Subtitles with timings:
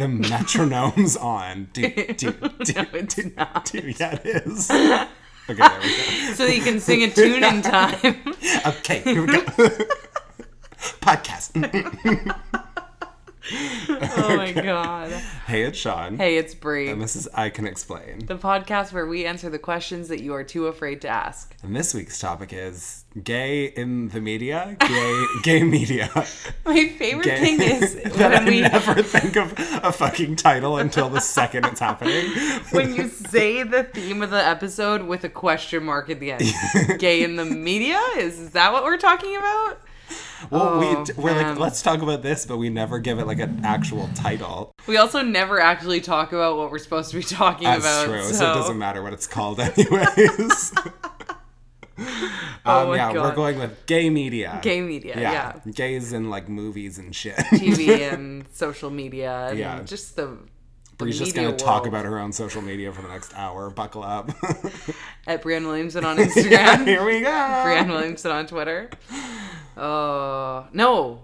[0.00, 1.68] the metronome's on.
[1.74, 3.66] Do, do, do, no, it's do, not.
[3.66, 4.70] do, yeah, it is.
[5.48, 6.34] Okay, there we go.
[6.34, 8.22] So you can sing a tune in time.
[8.66, 9.40] Okay, here we go.
[11.00, 12.40] Podcast.
[13.88, 15.10] oh my god.
[15.46, 16.16] Hey, it's Sean.
[16.16, 16.88] Hey, it's Brie.
[16.88, 18.26] And this is I Can Explain.
[18.26, 21.54] the podcast where we answer the questions that you are too afraid to ask.
[21.62, 26.10] And this week's topic is gay in the media, gay gay media.
[26.64, 27.40] My favorite Gay.
[27.40, 31.64] thing is that when I we never think of a fucking title until the second
[31.66, 32.30] it's happening.
[32.70, 36.98] when you say the theme of the episode with a question mark at the end.
[37.00, 38.00] Gay in the media?
[38.16, 39.78] Is, is that what we're talking about?
[40.50, 41.50] Well, Oh, we we're man.
[41.50, 44.72] like, let's talk about this, but we never give it like an actual title.
[44.86, 48.06] We also never actually talk about what we're supposed to be talking That's about.
[48.06, 48.32] true, so.
[48.32, 50.72] so it doesn't matter what it's called, anyways.
[52.66, 54.58] Oh um, my yeah, we're going with gay media.
[54.62, 55.58] Gay media, yeah.
[55.72, 57.36] gays in like movies and shit.
[57.36, 59.82] TV and social media and Yeah.
[59.82, 60.38] just the,
[60.98, 63.70] Brie's just gonna talk about her own social media for the next hour.
[63.70, 64.30] Buckle up.
[65.26, 66.86] at Brianne Williamson on Instagram.
[66.86, 67.28] Here we go.
[67.30, 68.90] Brianne Williamson on Twitter.
[69.76, 71.22] Oh no,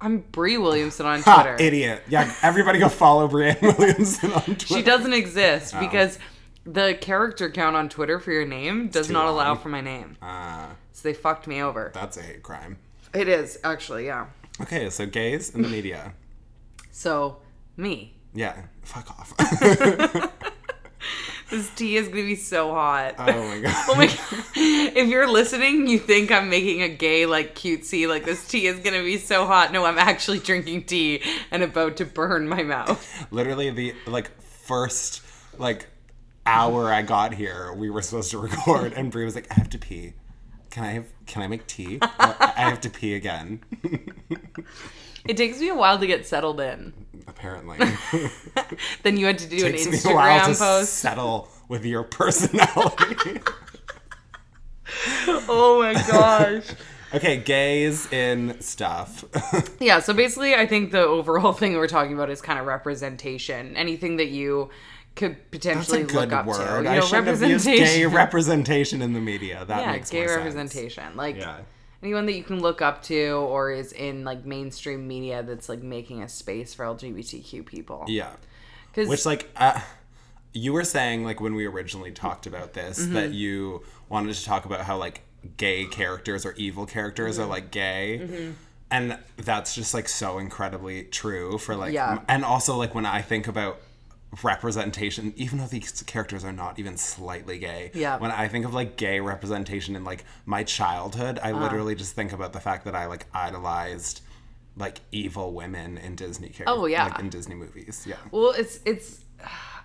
[0.00, 1.56] I'm Brie Williamson on Ha, Twitter.
[1.62, 2.02] idiot.
[2.08, 4.66] Yeah, everybody go follow Brianne Williamson on Twitter.
[4.66, 5.80] she doesn't exist Oh.
[5.80, 6.18] because
[6.64, 10.16] the character count on Twitter for your name does not allow for my name.
[10.22, 11.90] Ah, So they fucked me over.
[11.94, 12.76] that's a hate crime.
[13.14, 14.26] It is actually, yeah.
[14.60, 16.12] Okay, so gays in the media.
[16.90, 17.38] So
[17.76, 18.14] me.
[18.34, 19.32] Yeah, fuck off.
[21.50, 23.14] This tea is gonna be so hot.
[23.18, 23.84] oh my god.
[23.88, 24.16] Oh my god.
[24.54, 28.80] If you're listening, you think I'm making a gay, like, cutesy, like, this tea is
[28.80, 29.72] gonna be so hot.
[29.72, 33.06] No, I'm actually drinking tea and about to burn my mouth.
[33.30, 35.22] Literally the like first
[35.56, 35.86] like
[36.44, 39.70] hour I got here, we were supposed to record, and Brie was like, "I have
[39.70, 40.12] to pee.
[40.70, 41.06] Can I have?
[41.26, 41.98] Can I make tea?
[42.02, 43.60] I I have to pee again."
[45.26, 46.94] It takes me a while to get settled in.
[47.28, 47.78] Apparently,
[49.02, 50.94] Then you had to do an takes me a while to Instagram post.
[50.94, 53.40] settle with your personality.
[55.50, 56.64] Oh my gosh.
[57.14, 59.24] okay, gays in stuff.
[59.80, 63.76] yeah, so basically, I think the overall thing we're talking about is kind of representation.
[63.76, 64.70] Anything that you
[65.14, 66.50] could That's potentially a good look up to.
[66.52, 66.84] word.
[66.84, 67.72] You I know, should have used gay
[68.06, 68.12] representation.
[68.14, 69.64] representation in the media.
[69.66, 70.38] That yeah, makes gay more sense.
[70.38, 71.16] representation.
[71.16, 71.58] Like Yeah.
[72.02, 75.82] Anyone that you can look up to or is in like mainstream media that's like
[75.82, 78.04] making a space for LGBTQ people.
[78.08, 78.30] Yeah.
[78.90, 79.80] Because Which like uh,
[80.52, 83.14] you were saying like when we originally talked about this Mm-hmm.
[83.14, 85.22] that you wanted to talk about how like
[85.56, 87.44] gay characters or evil characters Mm-hmm.
[87.44, 88.52] are like gay.
[88.90, 92.20] And that's just like so incredibly true for like Yeah.
[92.28, 93.80] and also like when I think about
[94.42, 98.18] representation even though these characters are not even slightly gay Yeah.
[98.18, 101.62] when i think of like gay representation in like my childhood i uh-huh.
[101.62, 104.20] literally just think about the fact that i like idolized
[104.76, 107.04] like evil women in disney characters Oh, yeah.
[107.04, 109.24] like in disney movies yeah Well, it's it's.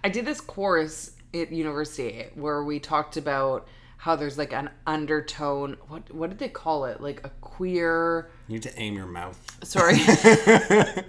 [0.04, 3.68] I did this course at university where we talked about
[4.03, 5.78] how there's like an undertone.
[5.88, 7.00] What what did they call it?
[7.00, 8.30] Like a queer.
[8.50, 9.40] You need to aim your mouth.
[9.64, 11.03] Sorry, I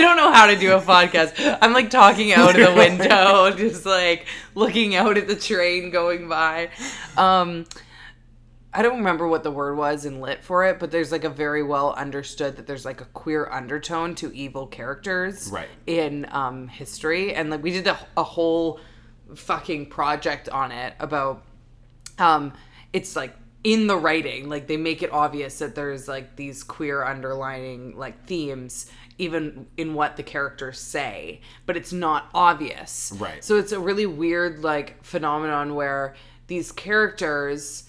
[0.00, 1.58] don't know how to do a podcast.
[1.62, 4.26] I'm like talking out of the window, just like
[4.56, 6.70] looking out at the train going by.
[7.16, 7.66] Um,
[8.74, 11.30] I don't remember what the word was in lit for it, but there's like a
[11.30, 15.68] very well understood that there's like a queer undertone to evil characters Right.
[15.86, 18.80] in um, history, and like we did a, a whole
[19.36, 21.44] fucking project on it about
[22.20, 22.52] um,
[22.92, 27.04] it's like in the writing, like they make it obvious that there's like these queer
[27.04, 33.12] underlining like themes even in what the characters say, but it's not obvious.
[33.18, 33.44] Right.
[33.44, 36.14] So it's a really weird like phenomenon where
[36.46, 37.84] these characters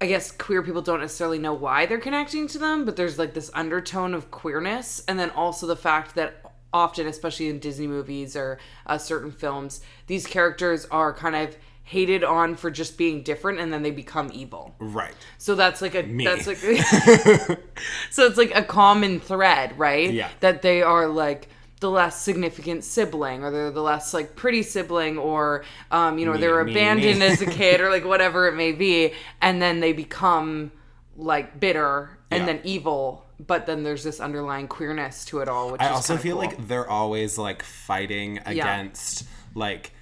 [0.00, 3.34] I guess queer people don't necessarily know why they're connecting to them, but there's like
[3.34, 6.40] this undertone of queerness, and then also the fact that
[6.72, 11.56] often, especially in Disney movies or uh, certain films, these characters are kind of
[11.88, 14.74] hated on for just being different, and then they become evil.
[14.78, 15.14] Right.
[15.38, 16.24] So that's like a Me.
[16.24, 16.58] that's like
[18.10, 20.12] so it's like a common thread, right?
[20.12, 20.28] Yeah.
[20.40, 21.48] That they are like
[21.80, 26.32] the less significant sibling or they're the less like pretty sibling or um you know
[26.32, 27.26] Me, they were me, abandoned me.
[27.26, 30.72] as a kid or like whatever it may be and then they become
[31.16, 32.46] like bitter and Yeah.
[32.46, 36.16] then evil but then there's this underlying queerness to it all which I is also
[36.16, 36.46] feel cool.
[36.48, 39.24] like they're always like fighting against
[39.54, 39.92] like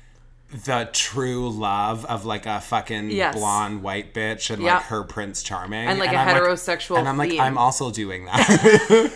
[0.64, 3.34] the true love of like a fucking Yes.
[3.34, 4.74] blonde white bitch and Yeah.
[4.76, 7.40] like her prince charming And, like, a I'm heterosexual and I'm like theme.
[7.40, 9.10] I'm also doing that.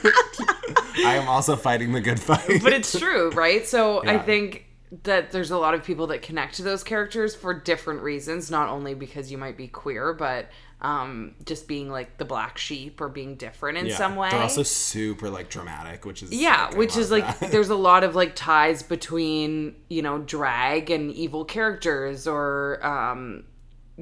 [1.07, 2.61] I am also fighting the good fight.
[2.63, 3.67] but it's true, right?
[3.67, 4.67] So I think
[5.05, 8.69] that there's a lot of people that connect to those characters for different reasons, not
[8.69, 10.51] only because you might be queer, but
[10.83, 13.97] um, just being like the black sheep or being different in Yeah.
[13.97, 14.31] some way.
[14.31, 17.51] They're also super like dramatic, which is Yeah, like, which is like that.
[17.53, 23.45] there's a lot of like ties between you know drag and evil characters, or um,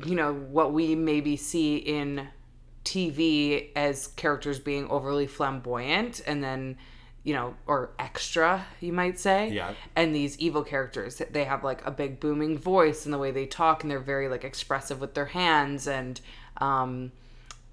[0.04, 2.28] you know what we maybe see in
[2.84, 6.76] TV as characters being overly flamboyant, and then
[7.24, 9.50] you know or extra, you might say.
[9.50, 9.74] Yeah.
[9.96, 13.46] And these evil characters, they have like a big booming voice and the way they
[13.46, 16.20] talk, and they're very like expressive with their hands and.
[16.58, 17.12] Um,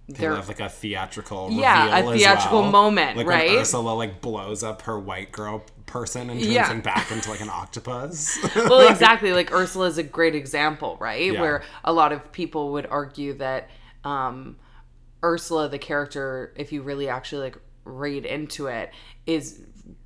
[0.07, 2.71] They they're have like a theatrical Yeah, a theatrical well.
[2.71, 3.49] moment, like right?
[3.49, 6.67] When Ursula like blows up her white girl person and turns Yeah.
[6.69, 8.37] him back into like an octopus.
[8.55, 11.39] well exactly like ursula is a great example right Yeah.
[11.41, 13.69] where a lot of people would argue that
[14.03, 14.57] um
[15.23, 18.91] ursula the character if you really actually like read into it
[19.27, 19.61] is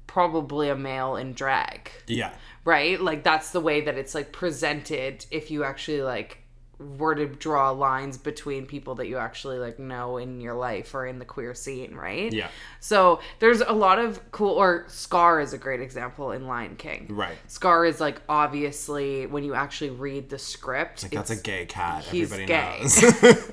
[0.06, 2.34] probably a male in drag yeah.
[2.66, 6.40] right like that's the way that it's like presented if you actually like
[6.80, 11.06] were to draw lines between people that you actually like know in your life or
[11.06, 12.48] in the queer scene right Yeah.
[12.80, 17.08] so there's a lot of cool or scar is a great example in lion king
[17.10, 17.36] Right.
[17.48, 22.04] Scar is like obviously when you actually read the script, Like that's a gay cat.
[22.06, 22.80] he's Everybody gay.
[22.82, 23.52] knows.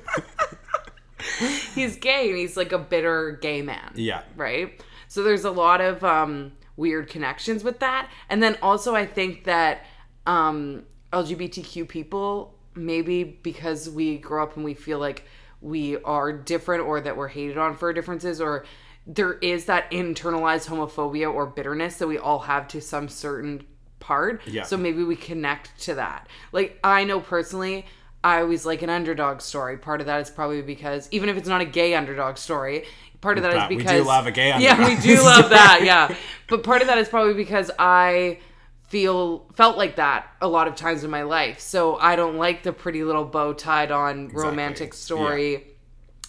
[1.75, 3.93] he's gay and he's like a bitter gay man.
[3.95, 4.23] yeah.
[4.37, 4.81] Right?
[5.09, 8.11] So there's a lot of um weird connections with that.
[8.29, 9.85] And then also I think that
[10.27, 15.25] um LGBTQ people maybe because we grow up and we feel like
[15.61, 18.65] we are different or that we're hated on for our differences or
[19.07, 23.65] there is that internalized homophobia or bitterness that we all have to some certain
[24.01, 24.43] part.
[24.47, 24.65] Yeah.
[24.65, 26.29] So maybe we connect to that.
[26.53, 27.87] Like I know personally,
[28.25, 29.77] I always like an underdog story.
[29.77, 32.85] Part of that is probably because even if it's not a gay underdog story,
[33.21, 35.51] part of that is But we do because love a gay Yeah, we do love
[35.51, 35.81] that.
[35.85, 36.15] Yeah,
[36.49, 38.41] but part of that is probably because I
[38.87, 41.61] feel felt like that a lot of times in my life.
[41.61, 45.65] So I don't like the pretty little bow tied on romantic story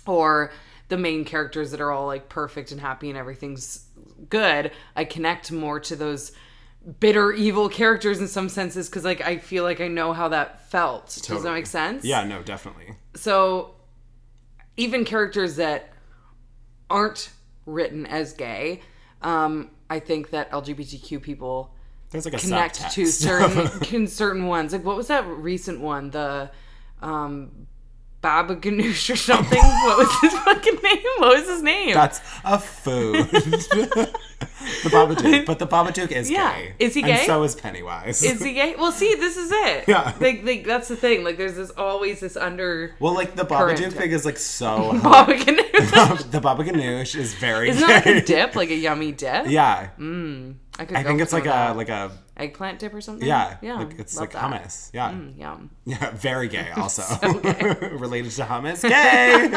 [0.05, 0.51] or
[0.89, 3.85] the main characters that are all like perfect and happy and everything's
[4.29, 4.71] good.
[4.95, 6.31] I connect more to those
[6.99, 10.69] bitter evil characters in some senses because like I feel like I know how that
[10.71, 11.19] felt.
[11.27, 12.05] Does that make sense?
[12.05, 12.95] Yeah, no, definitely.
[13.15, 13.75] So
[14.77, 15.89] even characters that
[16.89, 17.29] aren't
[17.65, 18.81] written as gay,
[19.21, 21.73] um, I think that LGBTQ people
[22.11, 24.71] There's like a connect to certain can certain ones.
[24.73, 26.09] Like what was that recent one?
[26.11, 26.49] The
[27.01, 27.67] um
[28.19, 29.59] Baba Ganoush or something.
[29.61, 31.03] what was his fucking name?
[31.19, 31.93] What was his name?
[31.93, 33.27] That's a food.
[33.29, 36.55] the Babadook, but the Babadook is Yeah.
[36.55, 36.73] gay.
[36.79, 37.25] Is he And gay?
[37.27, 38.23] so is Pennywise.
[38.23, 38.75] is he gay?
[38.75, 39.85] Well, see, this is it.
[39.87, 40.13] Yeah.
[40.19, 41.23] Like, like that's the thing.
[41.23, 43.45] Like, there's this always this under well, like the.
[43.45, 44.99] Babadook thing is like so.
[45.03, 46.31] Baba Ganoush.
[46.31, 47.93] the Baba Ganoush is very Isn't gay.
[47.93, 48.55] that like a dip?
[48.55, 49.45] Like a yummy dip?
[49.47, 49.89] Yeah,
[50.79, 53.27] I, I think it's like a like a eggplant dip or something.
[53.27, 53.77] yeah, yeah.
[53.79, 54.43] Like, it's like that.
[54.43, 54.89] hummus.
[54.93, 55.69] Yeah, Mm, yum.
[55.85, 56.69] yeah, very gay.
[56.77, 57.01] Also
[57.97, 59.51] related to hummus, gay.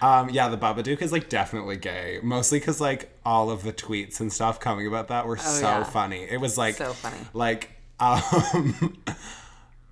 [0.00, 4.20] um, yeah, the Babadook is like definitely gay, mostly because like all of the tweets
[4.20, 5.84] and stuff coming about that were so Oh, yeah.
[5.84, 6.22] funny.
[6.22, 7.16] It was like So funny.
[7.32, 7.70] like
[8.00, 8.96] um.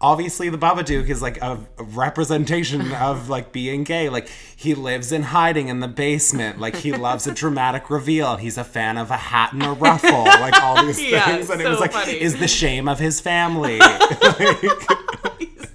[0.05, 4.11] Obviously, the Babadook is like a representation of like being gay.
[4.11, 6.61] Like he lives in hiding in the basement.
[6.61, 8.37] Like he loves a dramatic reveal.
[8.37, 10.25] He's a fan of a hat and a ruffle.
[10.25, 12.21] Like all these Yeah, things, and it so was like funny.
[12.21, 13.81] is the shame of his family.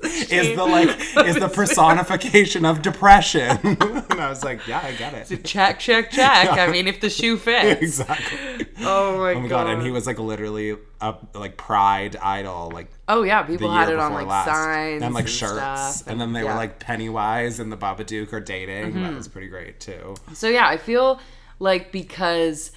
[0.10, 0.90] is the like
[1.28, 3.58] is the personification of depression.
[3.64, 5.44] and I was like, yeah, I get it.
[5.44, 6.50] Check, check, check.
[6.50, 7.82] I mean, if the shoe fits.
[7.82, 8.66] Exactly.
[8.82, 9.68] Oh my, Oh my god!
[9.68, 14.00] And he was like literally a like pride idol, like Oh yeah, people had it
[14.00, 16.48] on like last, signs and like shirts, stuff, and then they yeah.
[16.48, 16.54] Mm-hmm.
[16.54, 19.02] were like Pennywise and the Babadook are dating.
[19.02, 20.16] That was pretty great too.
[20.34, 21.20] So yeah, I feel
[21.60, 22.72] like because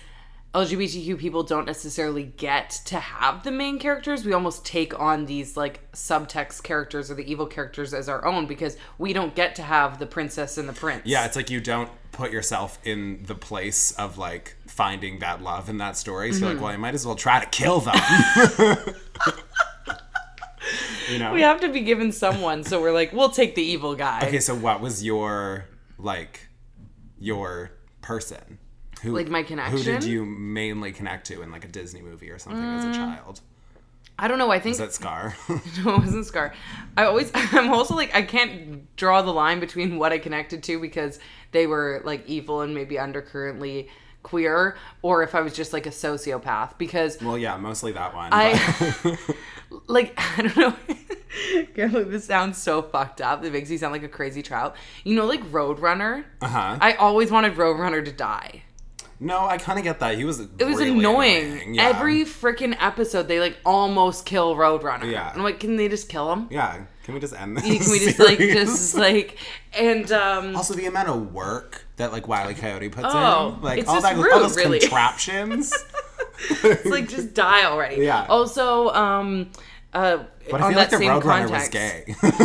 [0.54, 5.56] LGBTQ people don't necessarily get to have the main characters, we almost take on these
[5.56, 9.62] like subtext characters or the evil characters as our own because we don't get to
[9.62, 11.02] have the princess and the prince.
[11.06, 15.70] Yeah, it's like you don't put yourself in the place of like finding that love
[15.70, 16.32] in that story.
[16.32, 16.44] So Mm-hmm.
[16.44, 17.94] you're like, well, I might as well try to kill them.
[21.10, 21.32] you know.
[21.32, 24.20] we have to be given someone, so we're like, we'll take the evil guy.
[24.26, 25.64] Okay, so what was your
[25.98, 26.48] like
[27.18, 27.70] your
[28.02, 28.58] person?
[29.02, 29.76] Who, Like my connection.
[29.78, 30.02] Who did?
[30.02, 30.06] Mm.
[30.06, 33.40] you mainly connect to in like a Disney movie or something as a child?
[34.18, 34.50] I don't know.
[34.50, 35.34] I think Is that Scar?
[35.48, 36.52] No, it wasn't Scar.
[36.96, 40.78] I always, I'm also like, I can't draw the line between what I connected to
[40.80, 41.18] because
[41.50, 43.88] they were like evil and maybe undercurrently
[44.22, 46.78] queer, or if I was just like a sociopath.
[46.78, 48.28] Because well, yeah, mostly that one.
[48.32, 49.18] I-
[49.88, 50.76] like I don't know.
[51.76, 53.42] Like, this sounds so fucked up.
[53.44, 54.76] It makes me sound like a crazy trout.
[55.02, 56.24] You know, like Roadrunner.
[56.42, 56.78] uh-huh.
[56.80, 58.62] I always wanted Roadrunner to die.
[59.24, 60.16] No, I kind of get that.
[60.18, 60.40] He was.
[60.40, 61.78] It was annoying.
[61.78, 65.10] Every freaking episode, they like almost kill Roadrunner.
[65.10, 65.30] Yeah.
[65.32, 66.48] I'm like, can they just kill him?
[66.50, 66.84] Yeah.
[67.04, 67.64] Can we just end this?
[67.84, 69.38] Can we just like just like
[69.78, 73.78] and um Also, the amount of work that like Wiley Coyote puts Oh, in, like
[73.80, 74.80] it's all that, all those really.
[74.80, 75.72] contraptions.
[76.40, 78.02] it's like just die already.
[78.04, 78.26] Yeah.
[78.28, 79.50] Also, um
[79.92, 80.18] uh
[80.50, 81.68] But I on like that the same Roadrunner context, was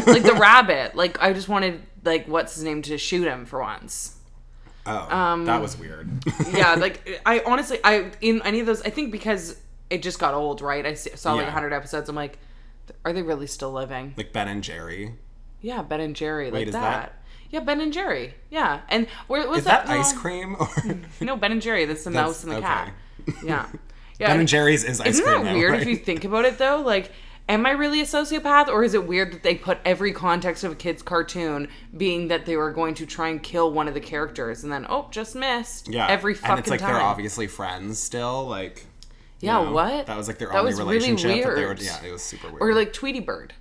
[0.05, 0.12] gay.
[0.12, 0.96] like the rabbit.
[0.96, 4.16] Like I just wanted like what's his name to shoot him for once.
[4.88, 6.10] Oh, Um, that was weird.
[6.51, 10.34] yeah, like I honestly, I in any of those, I think because it just got
[10.34, 10.86] old, right?
[10.86, 11.51] I saw like Yeah.
[11.51, 12.10] hundred episodes.
[12.10, 12.39] I'm like,
[13.06, 14.13] are they really still living?
[14.17, 15.15] like Ben and Jerry.
[15.62, 16.82] Yeah, Ben and Jerry, like is that.
[16.82, 17.13] that-
[17.50, 18.36] Yeah, Ben and Jerry.
[18.50, 20.56] Yeah, and where was Is that, no, ice cream?
[20.60, 20.67] Or
[21.22, 21.86] No, Ben and Jerry.
[21.86, 22.94] That's the mouse and the cat.
[23.44, 23.67] Yeah,
[24.20, 24.27] yeah.
[24.27, 25.44] Ben and Jerry's is ice Isn't cream.
[25.44, 25.82] that though, weird right?
[25.82, 26.82] if you think about it though?
[26.82, 27.12] Like,
[27.49, 30.71] am I really a sociopath, or is it weird that they put every context of
[30.73, 33.99] a kid's cartoon being that they were going to try and kill one of the
[33.99, 35.87] characters, and then oh, just missed.
[35.87, 36.93] yeah, every fucking and it's like time.
[36.93, 38.45] they're obviously friends still.
[38.47, 38.85] Like,
[39.39, 40.07] you Yeah, know, what?
[40.07, 41.43] That was like their That only was really relationship.
[41.45, 42.61] But they were, yeah, it was super weird.
[42.61, 43.53] or like Tweety Bird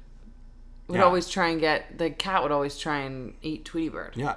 [0.88, 1.04] would Yeah.
[1.04, 4.12] always try and get the cat would always try and eat Tweety Bird.
[4.16, 4.34] yeah,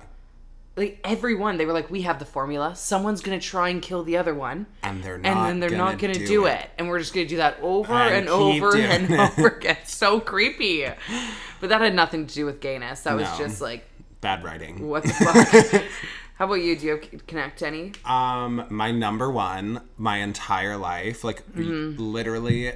[0.80, 2.76] Like everyone, they were like, "We have the formula.
[2.76, 5.30] Someone's gonna try and kill the other one." and they're not.
[5.30, 6.70] and then they're not gonna gonna do, it.
[6.78, 9.20] and we're just gonna do that over And and, over and it.
[9.20, 9.78] over again.
[9.86, 10.86] So creepy.
[11.60, 13.02] But that had nothing to do with gayness.
[13.02, 13.86] That was just like,
[14.22, 14.88] Bad writing.
[14.88, 15.84] what the fuck?
[16.36, 16.78] How about you?
[16.78, 17.92] Do you have connect any?
[18.06, 22.02] Um, my number one, my entire life, like Mm-hmm.
[22.02, 22.72] literally,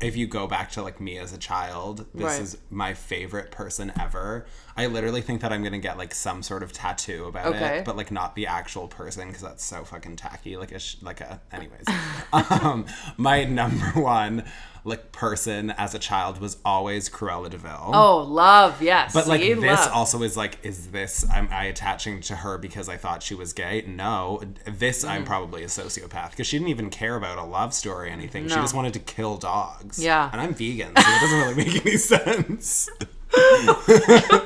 [0.00, 2.40] if you go back to like me as a child, this Right.
[2.42, 4.46] is my favorite person ever.
[4.76, 7.78] I literally think that I'm gonna get like some sort of tattoo about Okay.
[7.78, 10.56] it, but like not the actual person because that's so fucking tacky.
[10.58, 11.40] Like a sh- like a.
[11.50, 11.84] Anyways,
[12.32, 12.84] um,
[13.16, 14.44] my number one
[14.86, 17.90] like person as a child was always Cruella de Vil.
[17.92, 19.12] Oh, love, yes.
[19.12, 19.52] But like See?
[19.54, 19.92] this love.
[19.92, 23.52] also is like, is this am I attaching to her because I thought she was
[23.52, 23.84] gay?
[23.86, 25.26] No, this I'm Mm.
[25.26, 28.48] probably a sociopath because she didn't even care about a love story or anything.
[28.48, 29.98] She just wanted to kill dogs.
[30.02, 30.30] Yeah.
[30.32, 32.88] and I'm vegan, so it doesn't really make any sense.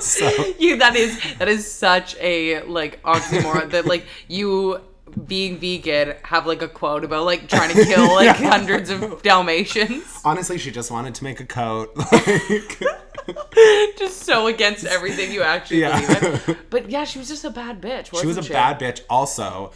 [0.01, 0.27] so
[0.59, 4.81] you that is that is such a like oxymoron that like you
[5.27, 10.21] being vegan have like a quote about like trying to kill like hundreds of Dalmatians.
[10.25, 11.97] honestly, she just wanted to make a coat.
[13.27, 13.37] Like,
[13.99, 16.01] just so against everything you actually Yeah.
[16.01, 16.57] believe in.
[16.71, 18.19] But yeah, she was just a bad bitch.
[18.19, 19.03] She was a bad bitch.
[19.09, 19.73] Also,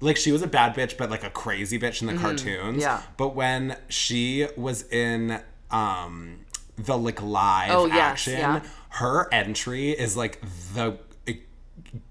[0.00, 2.48] like she was a bad bitch, but like a crazy bitch in the cartoons.
[2.48, 2.80] Mm-hmm.
[2.80, 3.02] Yeah.
[3.16, 5.40] But when she was in
[5.70, 6.40] um
[6.76, 8.62] the like live Oh, yes, action, yeah.
[8.90, 10.40] her entry is like
[10.74, 10.98] the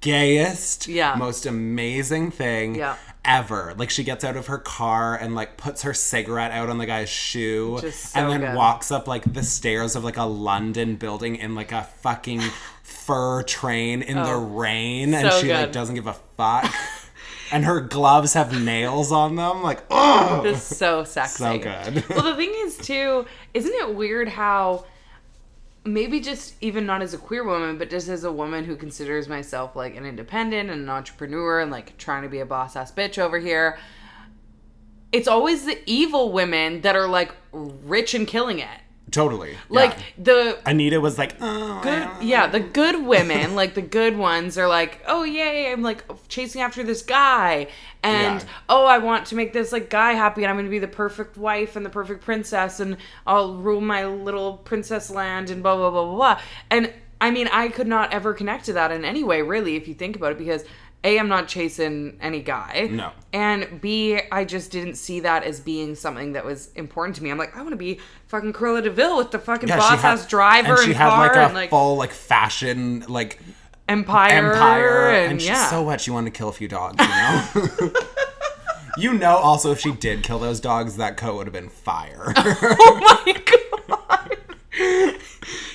[0.01, 1.15] gayest, Yeah.
[1.15, 2.95] most amazing thing Yeah.
[3.25, 3.73] ever.
[3.77, 6.85] Like she gets out of her car and like puts her cigarette out on the
[6.85, 8.55] guy's shoe Just so and then good.
[8.57, 12.41] walks up like the stairs of like a London building in like a fucking
[12.83, 14.39] fur train in the oh.
[14.45, 16.73] rain and Oh, so she like doesn't give a fuck.
[17.51, 21.37] and her gloves have nails on them like oh Just so sexy.
[21.43, 22.07] so good.
[22.09, 24.85] well, the thing is, too, isn't it weird how
[25.87, 29.27] maybe just even not as a queer woman, but just as a woman who considers
[29.27, 32.91] myself like an independent and an entrepreneur and like trying to be a boss ass
[32.91, 33.77] bitch over here,
[35.11, 38.81] it's always the evil women that are like rich and killing it.
[39.11, 39.57] Totally.
[39.69, 40.03] Like yeah.
[40.17, 44.67] the Anita was like, oh, good yeah the good women like the good ones are
[44.67, 47.67] like oh yay i'm like chasing after this guy
[48.03, 48.47] and Yeah.
[48.69, 51.37] oh i want to make this like guy happy and i'm gonna be the perfect
[51.37, 55.91] wife and the perfect princess and i'll rule my little princess land and blah blah
[55.91, 59.23] blah blah blah and i mean i could not ever connect to that in any
[59.23, 60.63] way really if you think about it because
[61.07, 63.11] a i'm not chasing any guy No.
[63.33, 67.29] and b i just didn't see that as being something that was important to me
[67.31, 70.03] i'm like i want to be fucking Cruella de Vil with the fucking Yeah, boss
[70.03, 73.39] ass driver and and, she had car like a and like full like fashion like
[73.87, 75.69] empire, empire and, and, she, yeah.
[75.69, 77.91] so what she wanted to kill a few dogs you know
[78.97, 82.33] you know also if she did kill those dogs that coat would have been fire
[82.37, 83.57] oh my god.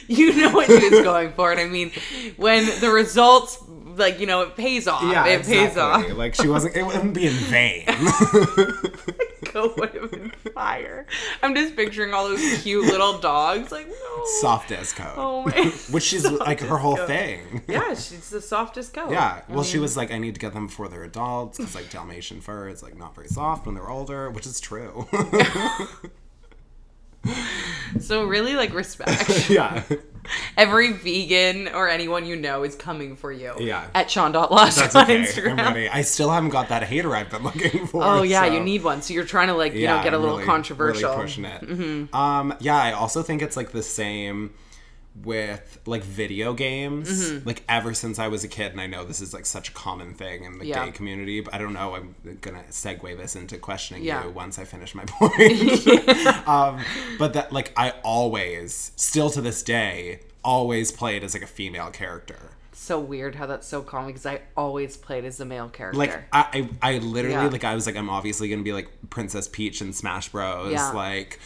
[0.08, 1.90] you know what she was going for, and I mean,
[2.36, 3.58] when the results,
[3.96, 5.02] like you know, it pays off.
[5.02, 6.11] yeah it pays exactly.
[6.12, 6.16] off.
[6.18, 7.84] like she wasn't it wouldn't be in vain
[9.52, 11.06] Go would have been fire.
[11.42, 14.25] I'm just picturing all those cute little dogs, like no.
[14.40, 15.70] soft as coat Oh my.
[15.90, 19.11] which is like her whole thing Yeah, she's the softest coat.
[19.11, 21.90] Yeah, well, she was like, I need to get them before they're adults because like
[21.90, 25.06] Dalmatian fur is like not very soft when they're older, which is true.
[28.00, 29.49] So really, like respect.
[29.50, 29.82] yeah,
[30.56, 33.52] Every vegan or anyone you know is coming for you.
[33.58, 33.86] Yeah.
[33.94, 35.16] At Sean.Lush that's on okay.
[35.16, 35.56] I'm Instagram.
[35.58, 35.88] ready.
[35.88, 38.02] I still haven't got that hater I've been looking for.
[38.04, 39.02] Oh yeah, so- you need one.
[39.02, 41.10] So you're trying to like you know get a I'm little really- controversial.
[41.10, 41.42] Mm-hmm.
[41.42, 42.14] Really pushing it.
[42.14, 44.52] Um, yeah, I also think it's like the same
[45.25, 49.21] with like video games like ever since i was a kid and i know this
[49.21, 50.87] is like such a common thing in the Yeah.
[50.87, 54.25] gay community but i don't know i'm gonna segue this into questioning Yeah.
[54.25, 55.87] you once i finish my point
[56.49, 56.81] um,
[57.19, 61.90] but that like i always still to this day always played as like a female
[61.90, 65.99] character So weird how that's so common because I always played as a male character.
[65.99, 67.47] like I, I I literally Yeah.
[67.49, 70.73] like I was like I'm obviously gonna be like Princess Peach in Smash Bros.
[70.95, 71.38] Like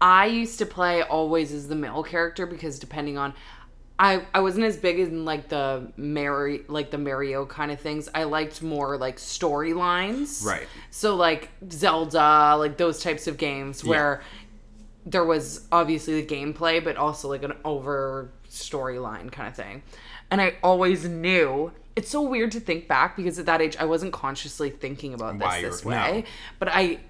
[0.00, 3.34] I used to play always as the male character because depending on
[3.98, 8.08] I I wasn't as big in like the Mary like the Mario kind of things.
[8.14, 10.44] I liked more like storylines.
[10.44, 10.66] Right.
[10.90, 14.22] So like Zelda, like those types of games where
[15.06, 19.82] there was obviously the gameplay but also like an over storyline kind of thing.
[20.30, 23.84] And I always knew it's so weird to think back because at that age I
[23.84, 26.02] wasn't consciously thinking about this Why this you're- no.
[26.02, 26.24] way.
[26.58, 27.00] But I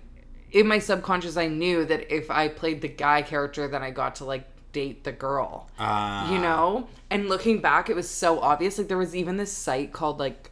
[0.52, 4.16] in my subconscious I knew that if I played the guy character then I got
[4.16, 5.68] to like date the girl.
[5.78, 6.86] uh, you know?
[7.10, 10.50] And looking back it was so obvious like there was even this site called like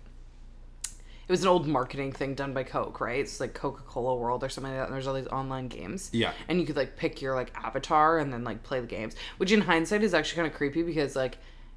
[1.28, 3.20] it was an old marketing thing done by Coke, right?
[3.20, 4.86] It's like Coca Cola World or something like that.
[4.86, 6.08] And there's all these online games.
[6.10, 6.32] Yeah.
[6.48, 9.52] And you could like pick your like avatar and then like play the games, which
[9.52, 11.36] in hindsight is actually kind of creepy because like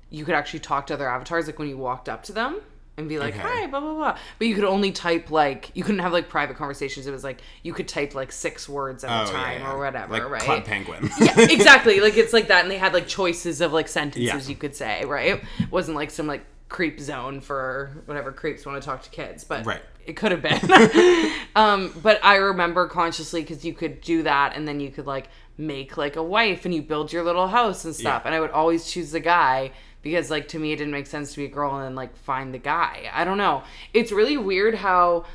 [0.09, 2.61] you could actually talk to other avatars like when you walked up to them
[3.01, 3.43] and be like, Okay.
[3.43, 4.17] hi, blah, blah, blah.
[4.39, 7.05] But you could only type like, you couldn't have like private conversations.
[7.07, 9.71] It was like you could type like six words at oh, a yeah, time yeah.
[9.71, 10.41] or whatever, like right?
[10.41, 11.09] Club Penguin.
[11.19, 11.99] yeah, exactly.
[11.99, 14.49] Like it's like that, and they had like choices of like sentences Yeah.
[14.49, 15.43] you could say, right?
[15.59, 19.43] It wasn't like some like creep zone for whatever creeps want to talk to kids,
[19.43, 19.81] but Right.
[20.05, 21.31] it could have been.
[21.55, 25.27] um, but I remember consciously because you could do that, and then you could like
[25.57, 28.21] make like a wife, and you build your little house and stuff.
[28.23, 28.27] Yeah.
[28.29, 31.31] And I would always choose the guy because like to me it didn't make sense
[31.31, 33.09] to be a girl and then like find the guy.
[33.13, 33.63] I don't know.
[33.93, 35.25] It's really weird how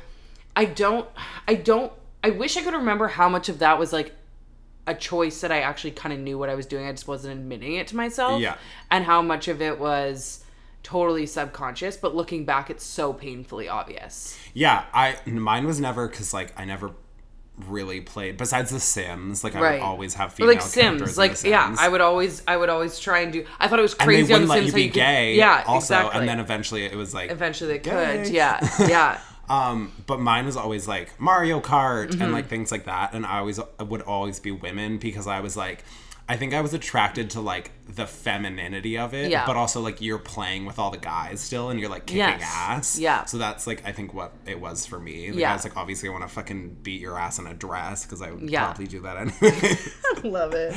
[0.55, 1.07] I don't.
[1.47, 1.91] I don't.
[2.23, 4.13] I wish I could remember how much of that was like
[4.87, 6.87] a choice that I actually kind of knew what I was doing.
[6.87, 8.41] I just wasn't admitting it to myself.
[8.41, 8.57] Yeah.
[8.89, 10.43] And how much of it was
[10.83, 14.37] totally subconscious, but looking back, it's so painfully obvious.
[14.53, 16.91] yeah, I mine was never because like I never
[17.67, 19.43] really played besides The Sims.
[19.43, 19.73] Like I Right.
[19.79, 22.69] would always have Or female like Sims, like The yeah, I would always, I would
[22.69, 23.45] always try and do.
[23.59, 25.35] I thought it was crazy on wouldn't The let Sims you be you could, gay.
[25.37, 26.19] yeah, also, exactly.
[26.19, 28.23] and then eventually it was like eventually they gay.
[28.25, 29.19] could, yeah, yeah.
[29.49, 32.21] Um, but mine was always like Mario Kart Mm-hmm.
[32.21, 35.55] and like things like that, and I always would always be women because I was
[35.57, 35.83] like,
[36.29, 39.45] I think I was attracted to like the femininity of it, Yeah.
[39.45, 42.41] but also like you're playing with all the guys still, and you're like kicking Yes.
[42.43, 43.23] ass, Yeah.
[43.25, 45.31] So that's like I think what it was for me.
[45.31, 45.51] Like, Yeah.
[45.51, 48.21] I was like, obviously I want to fucking beat your ass in a dress because
[48.21, 48.65] I would Yeah.
[48.65, 49.77] probably do that anyway.
[50.29, 50.75] Love it.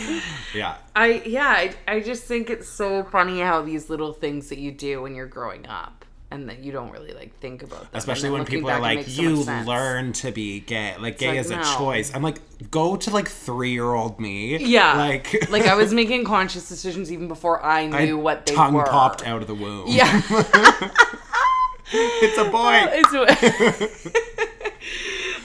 [0.55, 4.59] yeah, I yeah, I, I just think it's so funny how these little things that
[4.59, 7.89] you do when you're growing up and that you don't really like think about them.
[7.95, 11.39] Especially when people are like, makes so "You learn to be gay." Like gay like,
[11.39, 11.63] is a no.
[11.77, 12.15] choice.
[12.15, 12.39] I'm like,
[12.71, 14.57] go to like three year old me.
[14.59, 18.53] Yeah, like like I was making conscious decisions even before I I knew what they
[18.53, 18.57] were.
[18.57, 18.85] tongue were.
[18.85, 19.87] popped out of the womb.
[19.89, 20.23] Yeah,
[21.93, 22.87] it's a boy.
[23.01, 24.47] It's-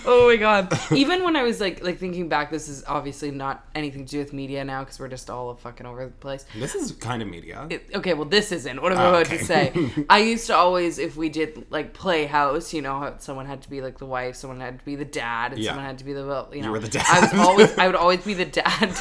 [0.07, 0.77] oh my god!
[0.91, 4.19] Even when I was like, like thinking back, this is obviously not anything to do
[4.19, 6.45] with media now because we're just all fucking over the place.
[6.55, 7.67] This is kind of media.
[7.69, 9.37] It- okay, well, this isn't what am I'm ah, about okay.
[9.37, 10.05] to say.
[10.09, 13.81] I used to always, if we did like playhouse, you know, someone had to be
[13.81, 15.71] like the wife, someone had to be the dad, and Yeah.
[15.71, 16.67] someone had to be the well, you know.
[16.67, 17.05] you were the dad.
[17.07, 18.95] I was always, I would always be the dad.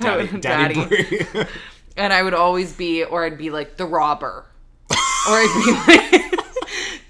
[0.00, 1.48] Daddy, would- daddy, daddy.
[1.96, 4.46] and I would always be, or I'd be like the robber,
[4.90, 4.96] or
[5.28, 5.72] I'd be
[6.32, 6.37] like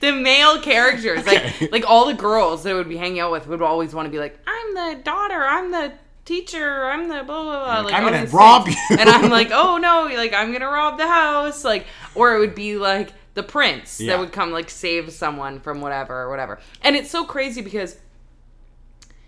[0.01, 1.53] the male characters, Okay.
[1.61, 4.07] like like all the girls that I would be hanging out with would always want
[4.07, 5.93] to be like, I'm the daughter, I'm the
[6.25, 7.81] teacher, I'm the blah blah blah.
[7.81, 8.77] Like, I'm gonna rob things.
[8.91, 8.97] you.
[8.99, 12.55] and I'm like, oh no, like I'm gonna rob the house, like, or it would
[12.55, 14.13] be like the prince Yeah.
[14.15, 16.59] that would come like save someone from whatever or whatever.
[16.83, 17.97] And it's so crazy because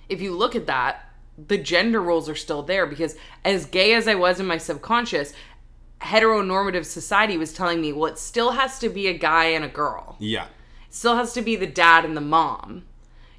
[0.08, 1.04] if you look at that,
[1.48, 5.32] the gender roles are still there because as gay as I was in my subconscious,
[6.02, 9.68] heteronormative society was telling me, well, it still has to be a guy and a
[9.68, 10.16] girl.
[10.18, 10.46] yeah.
[10.90, 12.84] Still has to be the dad and the mom.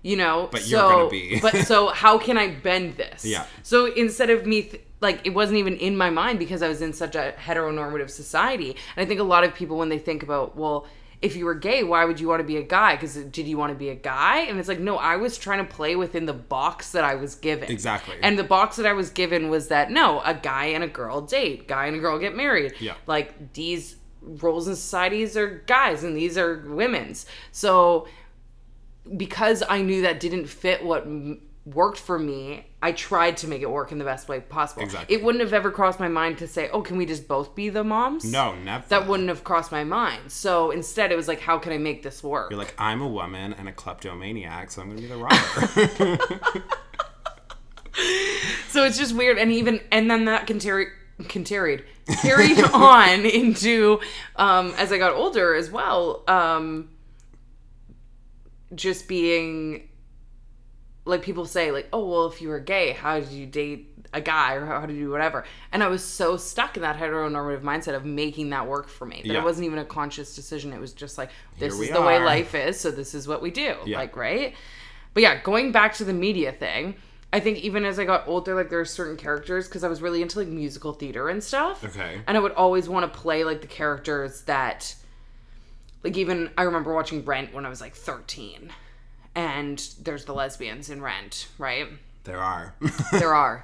[0.04, 1.40] You know, But so, you're gonna be.
[1.42, 3.24] but so how can I bend this?
[3.24, 3.46] Yeah.
[3.62, 6.82] So instead of me, th- like, it wasn't even in my mind because I was
[6.82, 8.76] in such a heteronormative society.
[8.96, 10.88] And I think a lot of people, when they think about, well,
[11.22, 12.96] if you were gay, why would you want to be a guy?
[12.96, 14.40] Because did you want to be a guy?
[14.40, 17.36] And it's like, no, I was trying to play within the box that I was
[17.36, 17.70] given.
[17.70, 18.16] Exactly.
[18.24, 21.22] And the box that I was given was that no, a guy and a girl
[21.22, 22.74] date, guy and a girl get married.
[22.80, 22.96] Yeah.
[23.06, 27.26] Like these roles in societies are guys and these are women's.
[27.52, 28.08] So
[29.18, 33.62] because I knew that didn't fit what m- worked for me, I tried to make
[33.62, 34.84] it work in the best way possible.
[34.84, 35.16] Exactly.
[35.16, 37.70] It wouldn't have ever crossed my mind to say, "Oh, can we just both be
[37.70, 38.84] the moms?" No, never.
[38.90, 40.32] That wouldn't have crossed my mind.
[40.32, 43.08] So instead, it was like, "How can I make this work?" You're like, I'm a
[43.08, 46.64] woman and a kleptomaniac, so I'm gonna be the robber.
[48.70, 50.58] So it's just weird, and even and then that can
[51.24, 51.84] continued
[52.22, 54.00] carried on into
[54.36, 56.24] um, as I got older as well.
[56.28, 56.90] Um,
[58.74, 59.88] just being
[61.06, 64.22] like people say like oh well if you were gay how did you date a
[64.22, 66.98] guy or how, how did you do whatever and i was so stuck in that
[66.98, 69.40] heteronormative mindset of making that work for me that Yeah.
[69.40, 72.54] it wasn't even a conscious decision it was just like this is the way life
[72.56, 73.98] is so this is what we do Yeah.
[73.98, 74.54] like right
[75.14, 76.96] but yeah going back to the media thing
[77.34, 80.02] i think even as i got older like there are certain characters because i was
[80.02, 82.22] really into like musical theater and stuff Okay.
[82.28, 84.96] and i would always want to play like the characters that
[86.04, 88.72] like even I remember watching Rent when I was like 13.
[89.36, 91.90] And there's the lesbians in Rent, right?
[92.24, 92.74] There are.
[93.12, 93.64] There are.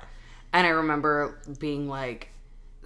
[0.53, 2.29] And I remember being like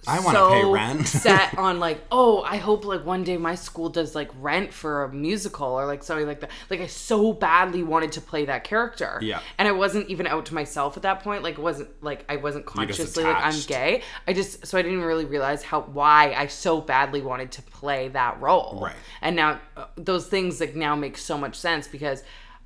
[0.06, 1.06] I want to so pay rent.
[1.08, 5.04] set on like, oh, I hope like one day my school does like Rent for
[5.04, 6.50] a musical or like something like that.
[6.70, 9.20] Like I so badly wanted to play that character.
[9.22, 9.40] Yeah.
[9.58, 11.42] And I wasn't even out to myself at that point.
[11.42, 14.02] Like wasn't like I wasn't consciously like I'm gay.
[14.26, 18.08] I just so I didn't really realize how why I so badly wanted to play
[18.08, 18.80] that role.
[18.82, 18.96] Right.
[19.20, 22.24] And now uh, those things like now make so much sense because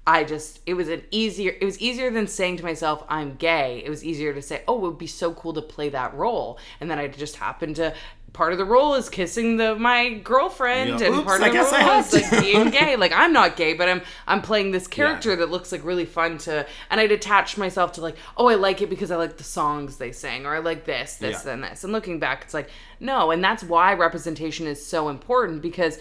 [0.09, 3.83] I just it was an easier it was easier than saying to myself I'm gay.
[3.85, 6.59] It was easier to say, "Oh, it would be so cool to play that role."
[6.81, 7.93] And then I just happened to
[8.33, 11.07] part of the role is kissing the my girlfriend Yeah.
[11.07, 12.95] and Oops, part I of the I role have is like being gay.
[12.95, 15.37] Like I'm not gay, but I'm I'm playing this character Yeah.
[15.37, 18.83] that looks like really fun to and I'd attach myself to like, "Oh, I like
[18.83, 21.53] it because I like the songs they sing or I like this, this Yeah.
[21.55, 22.69] and this." And looking back, it's like,
[23.01, 25.99] "No." And that's why representation is so important because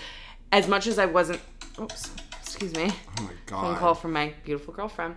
[0.51, 1.39] as much as I wasn't
[1.79, 2.11] oops,
[2.55, 2.89] excuse me
[3.19, 3.61] oh my god.
[3.61, 5.15] phone call from my beautiful girlfriend.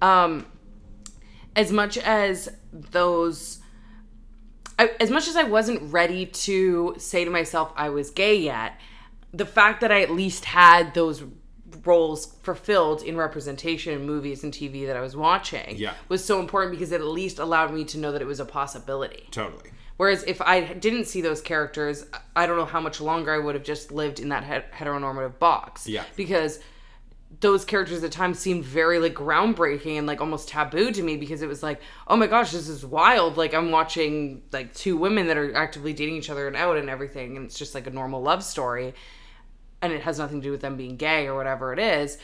[0.00, 0.46] Um,
[1.54, 3.58] as much as those,
[4.78, 8.80] I, as much as I wasn't ready to say to myself I was gay yet,
[9.32, 11.22] the fact that I at least had those
[11.84, 15.92] roles fulfilled in representation in movies and TV that I was watching Yeah.
[16.08, 18.44] was so important because it at least allowed me to know that it was a
[18.46, 19.28] possibility.
[19.30, 19.70] Totally.
[19.98, 23.54] Whereas if I didn't see those characters, I don't know how much longer I would
[23.54, 25.86] have just lived in that heteronormative box.
[25.86, 26.04] Yeah.
[26.16, 26.58] Because
[27.38, 31.16] those characters at the time seemed very like groundbreaking and like almost taboo to me
[31.16, 33.36] because it was like, oh my gosh, this is wild.
[33.36, 36.90] Like I'm watching like two women that are actively dating each other and out and
[36.90, 38.94] everything, and it's just like a normal love story,
[39.80, 42.18] and it has nothing to do with them being gay or whatever it is.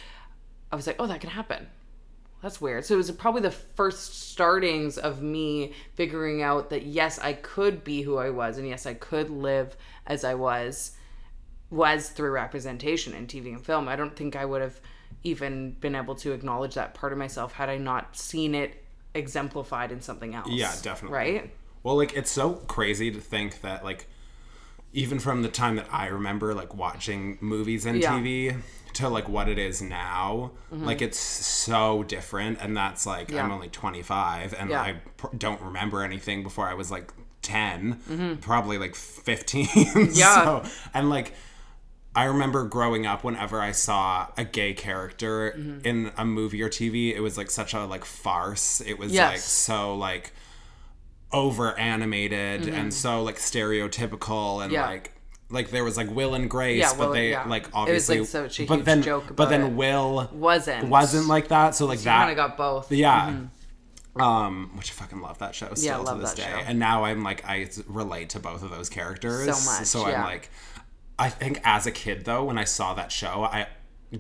[0.73, 1.69] I was like, oh, that can happen.
[2.43, 2.85] That's weird.
[2.85, 7.85] So it was probably the first startings of me figuring out that yes, I could
[7.85, 10.93] be who I was, and yes, I could live as I was,
[11.71, 13.89] was through representation in TV and film.
[13.89, 14.81] I don't think I would have
[15.27, 18.83] even been able to acknowledge that part of myself had I not seen it
[19.15, 20.49] exemplified in something else.
[20.51, 21.17] Yeah, definitely.
[21.17, 21.55] Right?
[21.83, 24.07] Well, like it's so crazy to think that like
[24.93, 28.13] even from the time that I remember like watching movies and Yeah.
[28.13, 28.57] TV
[28.95, 30.85] to like what it is now, mm-hmm.
[30.85, 34.81] like it's so different and that's like I'm only 25 and Yeah.
[34.81, 37.13] I pr- don't remember anything before I was like
[37.43, 38.35] 10, mm-hmm.
[38.37, 39.67] probably like 15.
[40.13, 40.45] Yeah.
[40.45, 40.63] so,
[40.95, 41.35] and like
[42.17, 45.87] I remember growing up whenever I saw a gay character Mm-hmm.
[45.87, 48.81] in a movie or TV, it was like such a like farce.
[48.81, 49.31] It was Yes.
[49.33, 50.33] like so like
[51.33, 54.73] over animated and so like stereotypical and Mm-hmm.
[54.73, 54.87] Yeah.
[54.87, 55.13] like
[55.49, 57.45] like there was like Will and Grace, Yeah, but Will- they yeah.
[57.47, 59.77] like It was, obviously like, such a but then joke but then.
[59.77, 60.89] Will Wasn't.
[60.89, 61.75] wasn't like that.
[61.77, 62.91] So like that kind of got both.
[62.91, 63.35] yeah.
[64.19, 66.51] Um, which I fucking love that show still love to this that day.
[66.51, 66.65] show.
[66.67, 70.23] And now I'm like I relate to both of those characters So much, So I'm
[70.25, 70.49] like
[71.19, 73.69] I think as a kid though, when I saw that show, I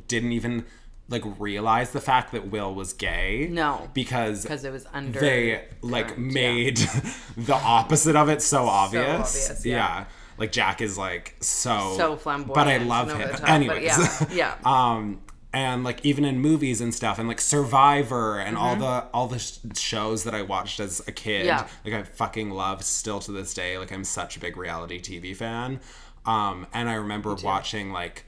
[0.08, 0.64] didn't even
[1.08, 3.48] like realize the fact that Will was gay.
[3.50, 3.88] No.
[3.94, 5.20] Because Because it was under.
[5.20, 6.32] they like current, yeah.
[6.34, 6.76] made
[7.36, 9.04] the opposite of it so obvious.
[9.48, 10.06] obvious, yeah.
[10.38, 13.28] Like Jack is like so So flamboyant But I love him.
[13.36, 13.84] top, Anyways.
[13.84, 14.54] yeah, yeah.
[14.64, 15.20] um
[15.52, 19.38] and like even in movies and stuff and like Survivor and all the all the
[19.38, 21.46] sh- shows that I watched as a kid Mm-hmm.
[21.46, 21.68] Yeah.
[21.84, 25.36] like I fucking love still to this day like I'm such a big reality TV
[25.36, 25.80] fan
[26.26, 28.24] um and I remember watching like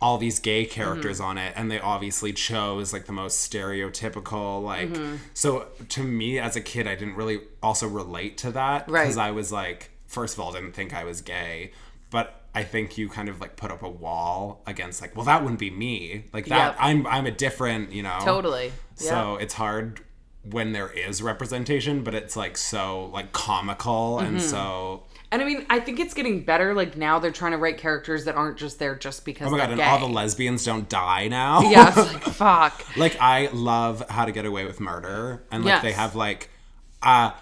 [0.00, 1.26] all these gay characters Mm-hmm.
[1.28, 5.16] on it and they obviously chose like the most stereotypical like Mm-hmm.
[5.34, 9.02] so to me as a kid I didn't really also relate to that Right.
[9.04, 11.72] because I was like first of all didn't think I was gay
[12.10, 15.42] but I think you kind of like put up a wall against like well that
[15.42, 16.76] wouldn't be me like that Yep.
[16.80, 18.72] I'm I'm a different you know Totally.
[18.94, 20.00] so it's hard
[20.50, 24.26] when there is representation but it's like so like comical Mm-hmm.
[24.26, 26.72] and so And I mean, I think it's getting better.
[26.74, 29.48] Like now, they're trying to write characters that aren't just there just because.
[29.48, 29.84] oh my god and gay.
[29.84, 32.96] all the lesbians don't die now yeah, it's like fuck.
[32.96, 35.82] Like I love How to Get Away with Murder, and like Yes.
[35.82, 36.48] they have like
[37.02, 37.32] a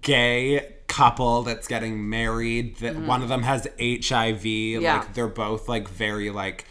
[0.00, 2.76] gay couple that's getting married.
[2.78, 4.42] That one of them has HIV.
[4.42, 4.82] Mm-hmm.
[4.82, 4.98] Yeah.
[5.00, 6.64] Like they're both like very like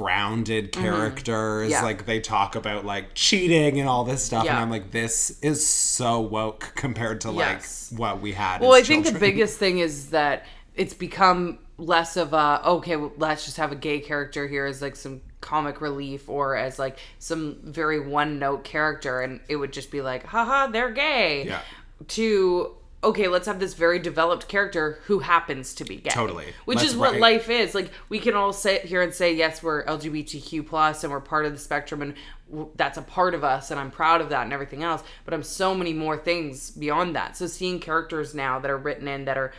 [0.00, 0.82] grounded mm-hmm.
[0.82, 1.70] characters.
[1.70, 1.82] Yeah.
[1.82, 5.66] Like they talk about like cheating and all this stuff, and I'm like, this is
[5.66, 7.92] so woke compared to Yes.
[7.92, 8.60] like what we had.
[8.60, 13.12] Well, I think the biggest thing is that it's become less of a okay, well,
[13.18, 16.98] let's just have a gay character here as like some comic relief or as like
[17.18, 21.46] some very one note character, and it would just be like, haha, they're gay.
[21.46, 21.60] Yeah.
[22.08, 26.10] To okay, let's have this very developed character who happens to be gay.
[26.10, 26.46] Totally.
[26.66, 27.74] Which Let's is what write- life is.
[27.74, 31.46] Like we can all sit here and say yes, we're LGBTQ plus and we're part
[31.46, 32.14] of the spectrum and
[32.50, 35.02] w- that's a part of us and I'm proud of that and everything else.
[35.24, 37.36] But I'm so many more things beyond that.
[37.38, 39.52] So seeing characters now that are written in that are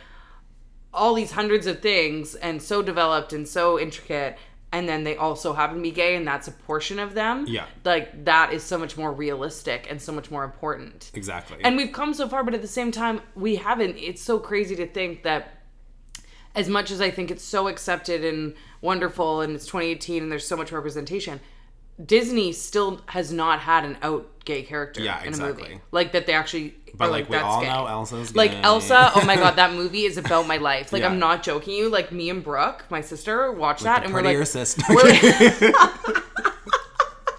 [0.94, 4.36] all these hundreds of things and so developed and so intricate
[4.72, 7.66] and then they also happen to be gay and that's a portion of them Yeah.
[7.84, 11.58] like that is so much more realistic and so much more important exactly.
[11.62, 14.74] and we've come so far but at the same time we haven't it's so crazy
[14.76, 15.58] to think that
[16.54, 20.46] as much as i think it's so accepted and wonderful and it's 2018 and there's
[20.46, 21.40] so much representation
[22.04, 26.26] disney still has not had an out gay character Yeah, in a movie like that
[26.26, 27.68] they actually but like, like, we that's all gay.
[27.68, 28.60] know Elsa's Like gay.
[28.62, 30.92] Elsa, oh my god, that movie is about my life.
[30.92, 31.08] Like Yeah.
[31.08, 31.88] I'm not joking you.
[31.88, 34.82] Like me and Brooke, my sister, watched that and we're like, sister.
[34.90, 35.72] we're-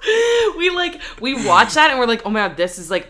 [0.57, 3.07] we like we watch that and we're like, oh my god, this is like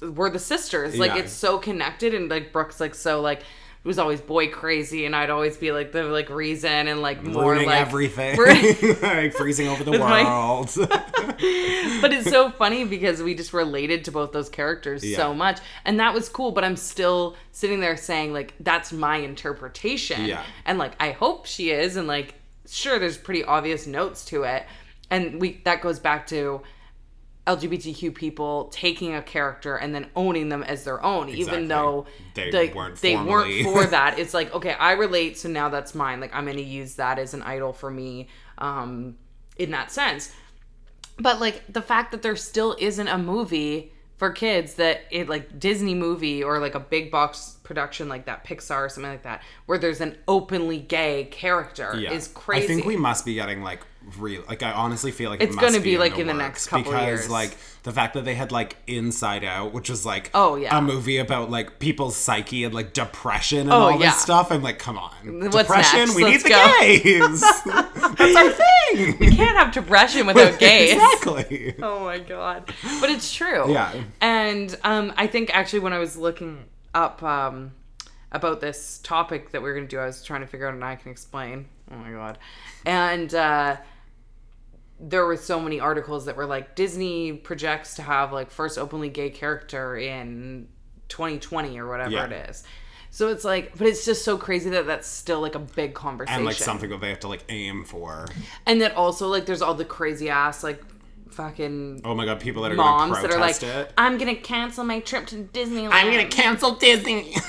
[0.00, 0.96] we're the sisters.
[0.96, 1.22] Like Yeah.
[1.22, 3.42] it's so connected and like Brooke's like so like
[3.82, 7.52] was always boy crazy and I'd always be like the like reason and like more
[7.52, 8.36] ruining like everything,
[9.02, 10.70] like freezing over the world.
[12.02, 15.16] but it's so funny because we just related to both those characters Yeah.
[15.16, 19.16] so much and that was cool but i'm still sitting there saying like that's my
[19.16, 20.42] interpretation Yeah.
[20.66, 22.34] and like i hope she is and like
[22.68, 24.66] sure there's pretty obvious notes to it
[25.10, 26.60] and we that goes back to
[27.56, 31.40] lgbtq people taking a character and then owning them as their own Exactly.
[31.40, 35.48] even though They weren't they formally- weren't for that it's like okay i relate so
[35.48, 39.16] now that's mine like i'm gonna use that as an idol for me um
[39.56, 40.32] in that sense
[41.18, 45.58] but like the fact that there still isn't a movie for kids that it like
[45.58, 49.42] Disney movie or like a big box production like that Pixar or something like that
[49.64, 52.12] where there's an openly gay character Yeah.
[52.12, 52.64] is crazy.
[52.64, 53.80] I think we must be getting like
[54.18, 54.42] real.
[54.48, 56.92] Like I honestly feel like It's it gonna be, like, in the works next couple
[56.92, 57.30] because years.
[57.30, 60.76] like the fact that they had like Inside Out, which was like Oh, yeah.
[60.76, 64.10] a movie about like people's psyche and like depression and Oh, all yeah.
[64.10, 64.50] this stuff.
[64.52, 65.12] I'm like, come on,
[65.50, 65.98] What's depression.
[66.00, 66.14] next?
[66.14, 66.56] We Let's need go.
[66.56, 67.40] the gays.
[68.16, 69.16] That's our thing.
[69.18, 70.92] We can't have depression without gays.
[70.94, 71.74] exactly.
[71.82, 72.72] Oh my god.
[73.00, 73.72] But it's true.
[73.72, 73.92] Yeah.
[74.20, 77.72] And um I think actually when I was looking up um
[78.32, 80.74] about this topic that we are going to do, I was trying to figure out
[80.74, 81.66] and I can explain.
[81.90, 82.38] Oh my god.
[82.86, 83.76] And uh
[85.00, 89.08] there were so many articles that were like Disney projects to have like first openly
[89.08, 90.68] gay character in
[91.08, 92.26] 2020 or whatever Yeah.
[92.26, 92.64] it is.
[93.10, 96.36] So it's like, but it's just so crazy that that's still like a big conversation.
[96.36, 98.26] And like something that they have to like aim for.
[98.66, 100.82] And that also like there's all the crazy ass like
[101.30, 103.92] fucking Oh my god, people that are moms that are like, it.
[103.96, 105.90] I'm gonna cancel my trip to Disneyland.
[105.92, 107.34] I'm gonna cancel Disney.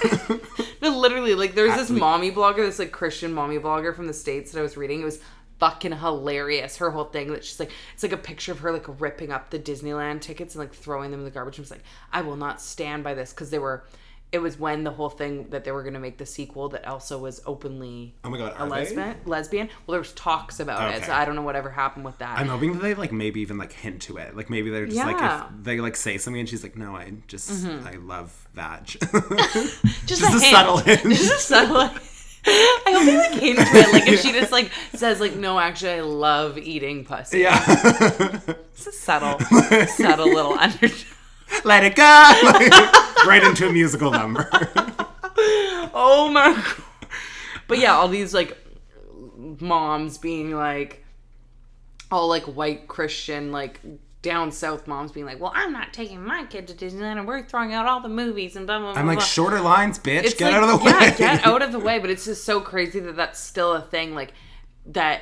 [0.82, 4.52] No, literally, like there's this mommy blogger, this like Christian mommy blogger from the states
[4.52, 5.02] that I was reading.
[5.02, 5.20] It was
[5.62, 6.78] fucking hilarious.
[6.78, 9.52] Her whole thing that she's like, it's like a picture of her like ripping up
[9.52, 11.58] the Disneyland tickets and like throwing them in the garbage.
[11.58, 13.86] And was like, I will not stand by this because they were.
[14.32, 16.88] It was when the whole thing that they were going to make the sequel that
[16.88, 19.18] Elsa was openly oh my god, a lesbian.
[19.26, 19.68] Lesbian.
[19.86, 22.40] Well, there was talks about it, so I don't know whatever happened with that.
[22.40, 24.34] I'm hoping that they like maybe even like hint to it.
[24.34, 27.12] Like maybe they're just like if they like say something and she's like, no, I
[27.28, 27.86] just mm-hmm.
[27.86, 28.86] I love that.
[28.86, 30.44] just, just a, a hint.
[30.44, 31.04] subtle hint.
[31.04, 32.02] Just a subtle.
[32.48, 33.94] I hope they like hint to it.
[33.94, 37.40] Like if she just like says like, no, actually, I love eating pussy.
[37.40, 38.40] yeah.
[38.74, 39.40] It's a subtle,
[39.86, 40.90] subtle little undertone.
[41.64, 42.34] Let it go.
[42.44, 42.72] Like,
[43.28, 44.50] right into a musical number.
[45.94, 46.66] Oh my god.
[47.68, 48.58] But yeah, all these like
[49.38, 51.06] moms being like
[52.12, 53.80] all like white Christian, like
[54.22, 57.44] down south moms being like, Well, I'm not taking my kid to Disneyland and we're
[57.44, 59.02] throwing out all the movies and blah blah blah.
[59.02, 59.26] I'm like blah.
[59.26, 60.24] shorter lines, bitch.
[60.24, 60.92] It's Get like, out of the way.
[60.92, 62.00] Yeah, get out of the way.
[62.00, 64.14] But it's just so crazy that that's still a thing.
[64.14, 64.34] Like
[64.88, 65.22] that.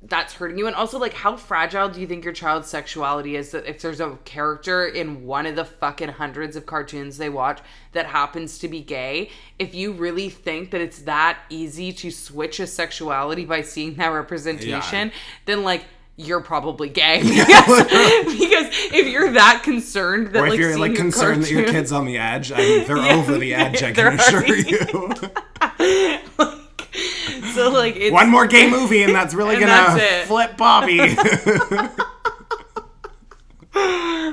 [0.00, 3.50] That's hurting you, and also like, how fragile do you think your child's sexuality is?
[3.50, 7.58] That if there's a character in one of the fucking hundreds of cartoons they watch
[7.94, 12.60] that happens to be gay, if you really think that it's that easy to switch
[12.60, 15.10] a sexuality by seeing that representation,
[15.46, 15.84] then like
[16.20, 17.46] you're probably gay because,
[17.86, 21.74] because if you're that concerned that Or if like you're like concerned that your cartoon-
[21.80, 23.82] kid's on the edge, I mean, they're over the edge.
[23.84, 24.78] I can assure already- you.
[27.54, 30.98] so like it's One more gay movie, and that's really And gonna that's flip Bobby.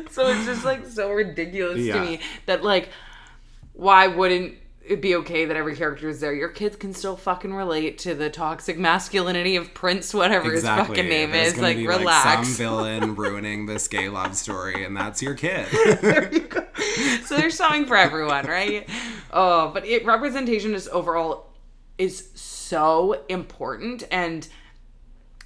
[0.10, 1.95] so it's just like so ridiculous Yeah.
[1.95, 2.89] to me that like
[3.74, 6.34] why wouldn't it'd be okay that every character is there.
[6.34, 11.08] Your kids can still fucking relate to the toxic masculinity of Prince, whatever his fucking
[11.08, 11.60] name There's is.
[11.60, 12.48] Like, be, relax.
[12.48, 15.67] some villain ruining this gay love story, and that's your kid.
[17.26, 18.88] so there's something for everyone, right?
[19.32, 21.48] Oh, but it representation is overall
[21.98, 24.48] is so important, and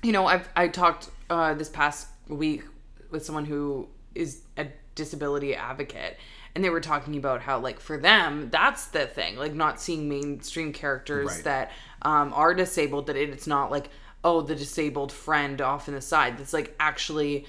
[0.03, 2.63] you know, I've I talked uh, this past week
[3.09, 6.17] with someone who is a disability advocate.
[6.59, 9.37] And they were talking about how, like, for them, that's the thing.
[9.37, 11.43] Like, not seeing mainstream characters Right.
[11.45, 13.89] that um, are disabled, that it, it's not like,
[14.25, 16.37] oh, the disabled friend off in the side.
[16.37, 17.45] That's like actually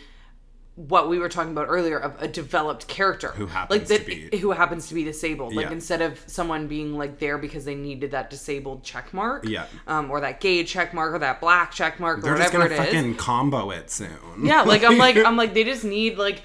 [0.77, 4.31] what we were talking about earlier of a developed character Who happens like that to
[4.31, 5.73] be- who happens to be disabled like Yeah.
[5.73, 9.67] instead of someone being like there because they needed that disabled check mark Yeah.
[9.89, 12.69] um or that gay check mark or that black check mark or They're just whatever
[12.77, 14.09] gonna it is fucking combo it soon.
[14.45, 16.41] yeah like i'm like i'm like they just need like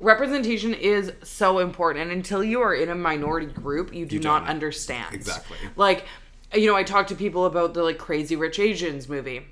[0.00, 2.04] representation is so important.
[2.04, 4.48] And until you are in a minority group you do not don't.
[4.48, 5.14] understand.
[5.14, 5.56] Exactly.
[5.76, 6.04] like
[6.52, 9.46] you know i talk to people about the like crazy rich asians movie.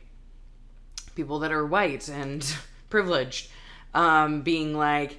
[1.15, 2.45] People that are white and
[2.91, 3.51] privileged
[3.95, 5.19] um being like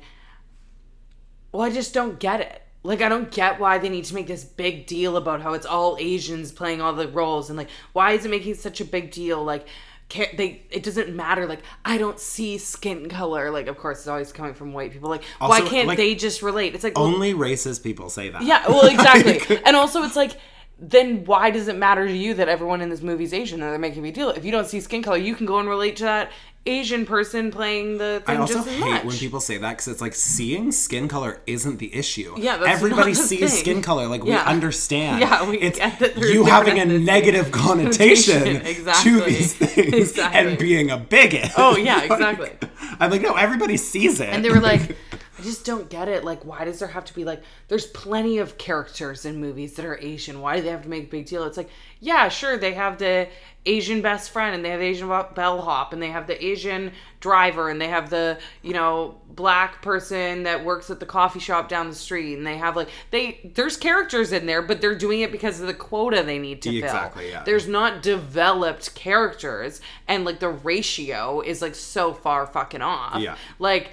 [1.51, 2.61] well i just don't get it.
[2.81, 5.65] Like i don't get why they need to make this big deal about how it's
[5.65, 9.11] all asians playing all the roles and like why is it making such a big
[9.11, 9.43] deal?
[9.43, 9.67] Like
[10.09, 14.07] ca- they it doesn't matter like i don't see skin color like of course it's
[14.07, 17.05] always coming from white people like why can't like, they just relate it's like well,
[17.07, 18.41] Only racist people say that.
[18.43, 19.59] yeah, well, exactly.
[19.65, 20.37] and also, it's like,
[20.77, 23.71] then why does it matter to you that everyone in this movie is Asian and
[23.71, 24.29] they're making a big deal?
[24.29, 26.31] If you don't see skin color, you can go and relate to that
[26.65, 29.03] Asian person playing the I also just as hate much.
[29.05, 32.35] when people say that because it's like seeing skin color isn't the issue.
[32.37, 33.49] Yeah, that's everybody not the sees thing.
[33.49, 34.07] skin color.
[34.07, 35.21] Like we understand.
[35.21, 39.11] Yeah, we it's get that you having a negative connotation Exactly.
[39.11, 40.39] to these things Exactly.
[40.49, 41.51] and being a bigot.
[41.57, 42.51] Oh, yeah, Like, exactly.
[42.99, 44.29] I'm like, no, everybody sees it.
[44.29, 44.95] and they were like,
[45.39, 46.23] I just don't get it.
[46.23, 47.41] Like, why does there have to be like?
[47.69, 50.41] There's plenty of characters in movies that are Asian.
[50.41, 51.43] Why do they have to make a big deal?
[51.45, 53.27] It's like, yeah, sure, they have the
[53.65, 57.69] Asian best friend, and they have the Asian bellhop, and they have the Asian driver,
[57.69, 61.89] and they have the you know black person that works at the coffee shop down
[61.89, 65.31] the street, and they have like they there's characters in there, but they're doing it
[65.31, 66.83] because of the quota they need to fill.
[66.83, 67.43] Exactly, yeah.
[67.43, 73.19] There's not developed characters, and like the ratio is like so far fucking off.
[73.19, 73.35] Yeah.
[73.57, 73.91] Like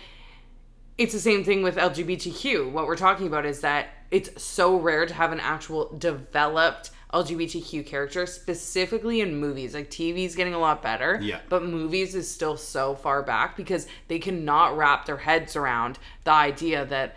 [0.98, 2.70] it's the same thing with LGBTQ.
[2.70, 7.86] What we're talking about is that it's so rare to have an actual developed LGBTQ
[7.86, 9.74] character, specifically in movies.
[9.74, 11.40] Like TV's getting a lot better, Yeah.
[11.48, 16.32] but movies is still so far back because they cannot wrap their heads around the
[16.32, 17.16] idea that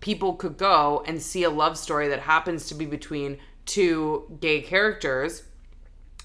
[0.00, 4.60] people could go and see a love story that happens to be between two gay
[4.60, 5.42] characters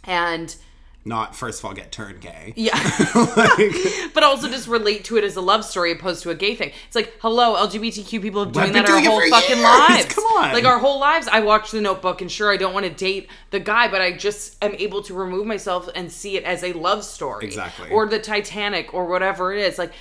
[0.03, 0.55] and
[1.03, 2.53] Not first of all get turned gay.
[2.55, 2.75] yeah
[3.35, 6.53] Like, but also just relate to it as a love story opposed to a gay
[6.55, 6.71] thing.
[6.85, 9.63] It's like, hello, LGBTQ people have doing that been our whole fucking years.
[9.63, 10.05] lives.
[10.15, 10.53] Come on.
[10.53, 11.27] Like our whole lives.
[11.27, 14.11] I watch The Notebook and sure I don't want to date the guy, but I
[14.11, 17.45] just am able to remove myself and see it as a love story.
[17.45, 17.89] Exactly.
[17.89, 19.79] Or the Titanic or whatever it is.
[19.79, 19.93] Like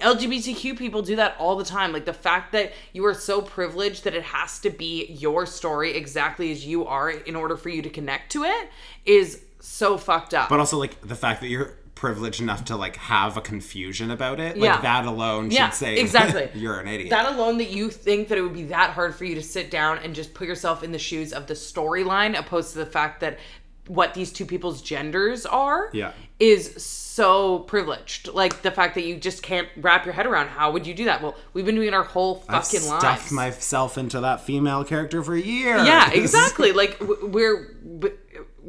[0.00, 1.92] LGBTQ people do that all the time.
[1.92, 5.96] Like the fact that you are so privileged that it has to be your story
[5.96, 8.70] exactly as you are in order for you to connect to it
[9.04, 10.48] is so fucked up.
[10.48, 14.38] but also like the fact that you're privileged enough to like have a confusion about
[14.38, 14.56] it.
[14.58, 14.80] Like Yeah.
[14.82, 16.50] that alone Yeah, should say exactly.
[16.54, 17.08] you're an idiot.
[17.10, 19.70] That alone, that you think that it would be that hard for you to sit
[19.70, 23.20] down and just put yourself in the shoes of the storyline, opposed to the fact
[23.20, 23.38] that
[23.86, 26.10] what these two people's genders are, Yeah.
[26.40, 28.28] is so privileged.
[28.28, 30.48] Like the fact that you just can't wrap your head around.
[30.48, 31.22] How would you do that?
[31.22, 33.32] Well, we've been doing our whole I've fucking stuffed lives.
[33.32, 35.86] myself into that female character for years.
[35.86, 36.72] yeah, exactly.
[36.72, 37.74] Like we're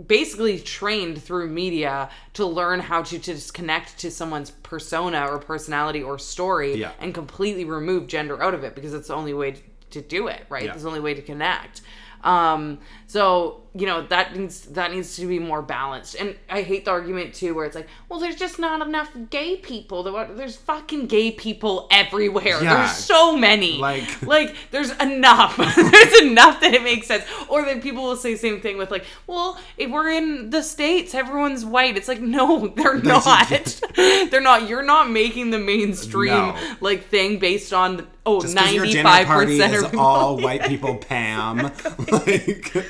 [0.06, 6.04] basically trained through media to learn how to just connect to someone's persona or personality
[6.04, 6.92] or story Yeah.
[7.00, 9.56] and completely remove gender out of it because it's the only way
[9.90, 10.66] to do it, right?
[10.66, 10.74] Yeah.
[10.74, 11.82] It's the only way to connect.
[12.24, 16.16] Um, so you know that needs that needs to be more balanced.
[16.16, 19.58] And I hate the argument too, where it's like, well, there's just not enough gay
[19.58, 20.04] people.
[20.04, 22.62] There's fucking gay people everywhere.
[22.64, 22.78] Yeah.
[22.78, 23.78] There's so many.
[23.78, 25.58] Like- like there's enough.
[25.76, 27.24] there's enough that it makes sense.
[27.50, 30.62] Or then people will say the same thing with like, well, if we're in the
[30.64, 31.98] states, everyone's white.
[31.98, 33.50] It's like, no, they're not.
[33.96, 34.68] they're not.
[34.68, 36.58] You're not making the mainstream No.
[36.82, 40.64] like thing based on the, oh, Just 'cause your dinner 95 party is all white
[40.64, 41.72] people, Pam.
[42.12, 42.86] like,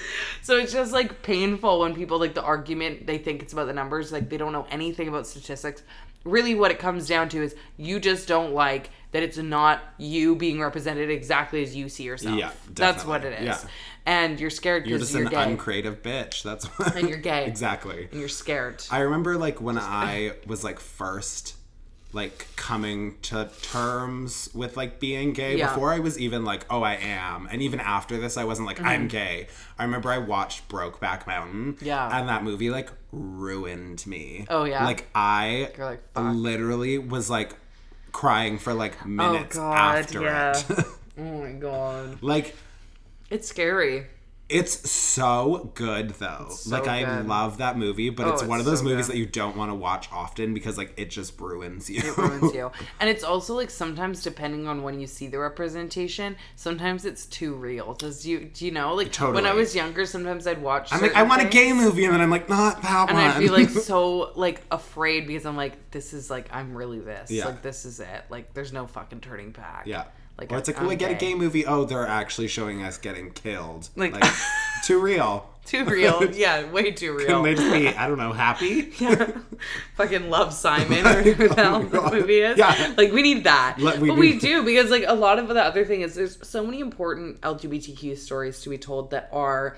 [0.48, 3.74] So it's just like painful when people like the argument they think it's about the
[3.74, 5.84] numbers, like they don't know anything about statistics.
[6.24, 10.38] Really, what it comes down to is you just don't like that it's not you
[10.38, 12.38] being represented exactly as you see yourself.
[12.38, 12.74] Yeah, definitely.
[12.76, 13.46] that's what it is.
[13.46, 13.70] Yeah.
[14.06, 16.44] And you're scared because you're just you're, an gay, uncreative bitch.
[16.44, 16.96] That's what.
[16.96, 18.08] and you're gay, exactly.
[18.10, 18.86] and you're scared.
[18.90, 21.57] I remember like when I was like first
[22.18, 25.70] like coming to terms with like being gay Yeah.
[25.70, 27.48] before I was even like, oh, I am.
[27.50, 29.48] And even after this, I wasn't like, I'm gay.
[29.80, 31.76] I remember I watched Brokeback Mountain.
[31.76, 31.86] Mm-hmm.
[31.86, 32.20] Yeah.
[32.20, 34.46] And that movie like ruined me.
[34.50, 34.84] Oh, yeah?
[34.84, 37.56] Like I like, literally was like
[38.12, 40.58] crying for like minutes Oh, God, after yeah.
[40.70, 40.86] it.
[41.20, 42.22] Oh my god.
[42.22, 42.56] like
[43.32, 44.06] It's scary.
[44.50, 46.48] It's so good though.
[46.52, 47.28] so like I good.
[47.28, 49.14] love that movie, but Oh, it's one it's of those so movies good.
[49.16, 52.00] that you don't want to watch often because like it just ruins you.
[52.00, 52.72] It ruins you.
[53.02, 57.56] And it's also like sometimes depending on when you see the representation, sometimes it's too
[57.56, 57.94] real.
[57.94, 58.94] Does you do you know?
[58.96, 59.36] Like totally.
[59.36, 60.94] when I was younger, sometimes I'd watch.
[60.94, 63.28] I'm like, I want a gay movie, and then I'm like, not that And one.
[63.32, 67.30] I'd be like so like afraid because I'm like, this is like I'm really this.
[67.32, 67.46] Yeah.
[67.48, 68.24] Like this is it.
[68.30, 69.84] Like there's no fucking turning back.
[69.86, 70.06] yeah.
[70.38, 71.34] Like or it's like, oh, I get a gay.
[71.34, 71.66] movie.
[71.66, 73.90] Oh, they're actually showing us getting killed.
[73.96, 74.32] Like- Like,
[74.86, 75.50] too real.
[75.66, 76.24] Too real.
[76.34, 77.44] yeah, way too real.
[77.44, 78.94] They just be, I don't know, happy?
[79.00, 79.32] Yeah.
[79.96, 82.58] fucking love Simon or oh whatever the hell the movie is.
[82.58, 82.94] Yeah.
[82.96, 83.78] Like we need that.
[83.80, 86.38] Let- we but we do because like a lot of the other thing is there's
[86.48, 89.76] so many important LGBTQ stories to be told that are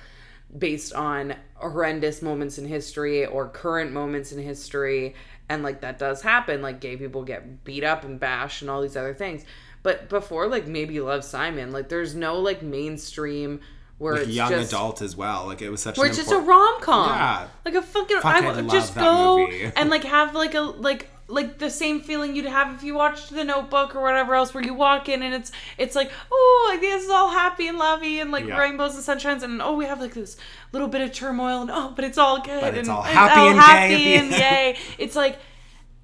[0.58, 5.14] based on horrendous moments in history or current moments in history
[5.48, 8.82] and like that does happen like gay people get beat up and bashed and all
[8.82, 9.44] these other things
[9.84, 13.60] but before like maybe love simon like there's no like mainstream
[13.98, 15.46] where it's Young just adult as well.
[15.46, 17.10] Like it was such where it's just a rom com.
[17.10, 17.48] Yeah.
[17.66, 18.22] Like a fucking.
[18.22, 19.70] Fuck, I I would love just that go movie.
[19.76, 23.30] and like have like a like like the same feeling you'd have if you watched
[23.30, 26.80] The Notebook or whatever else, where you walk in and it's it's like oh like
[26.80, 28.58] this is all happy and lovey and like Yeah.
[28.58, 30.38] rainbows and sunshines and oh we have like this
[30.72, 33.42] little bit of turmoil and oh but it's all good But it's and all happy
[33.50, 34.78] and happy and yay.
[34.98, 35.38] It's like.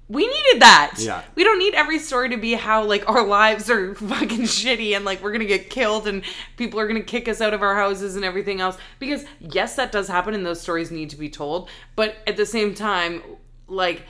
[0.08, 0.96] We needed that.
[0.98, 1.22] Yeah.
[1.34, 5.04] We don't need every story to be how like our lives are fucking shitty and
[5.04, 6.22] like we're gonna get killed and
[6.56, 8.78] people are gonna kick us out of our houses and everything else.
[8.98, 11.68] Because yes, that does happen and those stories need to be told.
[11.96, 13.22] But at the same time,
[13.66, 14.02] like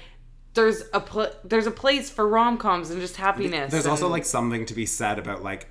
[0.52, 3.70] there's a pl- there's a place for rom coms and just happiness.
[3.72, 5.68] There's also like something to be said about like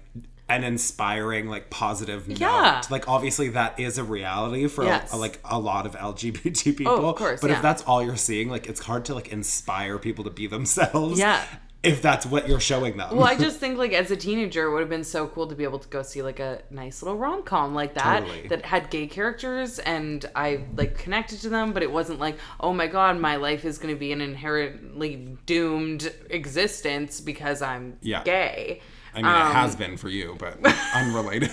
[0.47, 2.81] an inspiring, like positive Yeah.
[2.81, 2.91] note.
[2.91, 5.11] Like obviously that is a reality for Yes.
[5.11, 6.93] A, like a lot of LGBT people.
[6.93, 7.55] oh, of course, but yeah.
[7.57, 11.19] if that's all you're seeing, like it's hard to like inspire people to be themselves.
[11.19, 11.43] Yeah.
[11.81, 13.15] If that's what you're showing them.
[13.15, 15.55] Well, I just think like as a teenager, it would have been so cool to
[15.55, 18.47] be able to go see like a nice little rom com like that Totally.
[18.47, 22.73] that had gay characters and I like connected to them, but it wasn't like, oh
[22.73, 28.23] my god, my life is going to be an inherently doomed existence because I'm Yeah.
[28.23, 28.81] gay.
[29.15, 30.57] I mean, um, it has been for you, but
[30.95, 31.49] unrelated.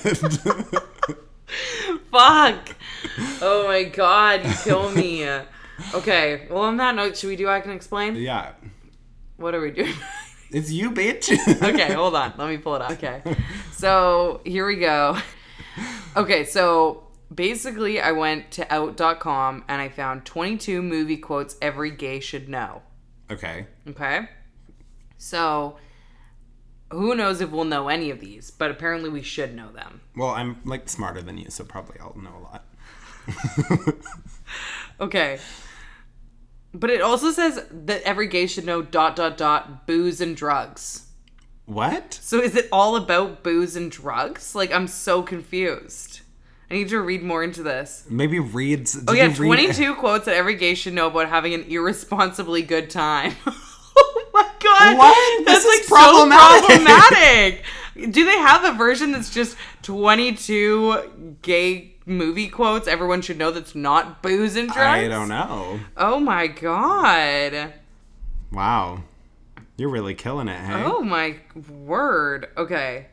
[2.10, 2.76] Fuck.
[3.40, 5.26] Oh my god, you kill me.
[5.94, 8.16] Okay, well on that note, should we do I can explain?
[8.16, 8.52] yeah.
[9.36, 9.94] What are we doing?
[10.54, 11.32] It's you, bitch.
[11.62, 12.34] okay, hold on.
[12.36, 12.90] Let me pull it up.
[12.90, 13.22] Okay.
[13.72, 15.16] So here we go.
[16.14, 17.04] Okay, so
[17.34, 22.82] basically, I went to out.com and I found 22 movie quotes every gay should know.
[23.30, 23.66] Okay.
[23.88, 24.28] Okay.
[25.16, 25.78] So
[26.92, 30.00] who knows if we'll know any of these, but apparently we should know them.
[30.16, 32.64] Well, I'm like smarter than you, so probably I'll know a lot.
[35.00, 35.38] Okay.
[36.74, 41.06] But it also says that every gay should know dot dot dot booze and drugs.
[41.66, 42.14] What?
[42.14, 44.54] So is it all about booze and drugs?
[44.54, 46.20] Like I'm so confused.
[46.70, 48.06] I need to read more into this.
[48.08, 48.98] Maybe reads.
[49.06, 52.88] Oh yeah, read- 22 quotes that every gay should know about having an irresponsibly good
[52.88, 53.34] time.
[54.02, 54.98] oh my god.
[54.98, 55.44] What?
[55.46, 56.70] That's This like is problematic.
[56.70, 57.64] so problematic.
[58.12, 63.74] Do they have a version that's just 22 gay movie quotes everyone should know that's
[63.74, 64.80] not booze and drugs?
[65.04, 65.80] I don't know.
[65.96, 67.74] Oh my god.
[68.50, 69.02] Wow.
[69.76, 70.82] You're really killing it, hey?
[70.84, 71.36] Oh my
[71.68, 72.48] word.
[72.56, 73.06] Okay.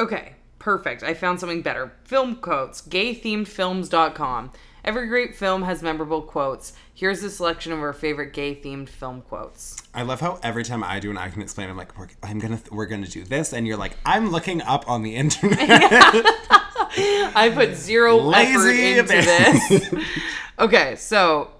[0.00, 1.02] Okay, perfect.
[1.02, 1.92] I found something better.
[2.04, 2.82] Film quotes.
[2.82, 4.50] Gaythemedfilms.com.
[4.84, 6.72] Every great film has memorable quotes.
[7.02, 9.76] Here's a selection of our favorite gay themed film quotes.
[9.92, 12.38] I love how every time I do an I can explain, I'm like, we're, I'm
[12.38, 15.58] gonna, we're gonna do this, and you're like, I'm looking up on the internet.
[15.60, 19.80] I put zero effort Lazy into bitch.
[19.80, 20.04] this.
[20.60, 21.50] okay, so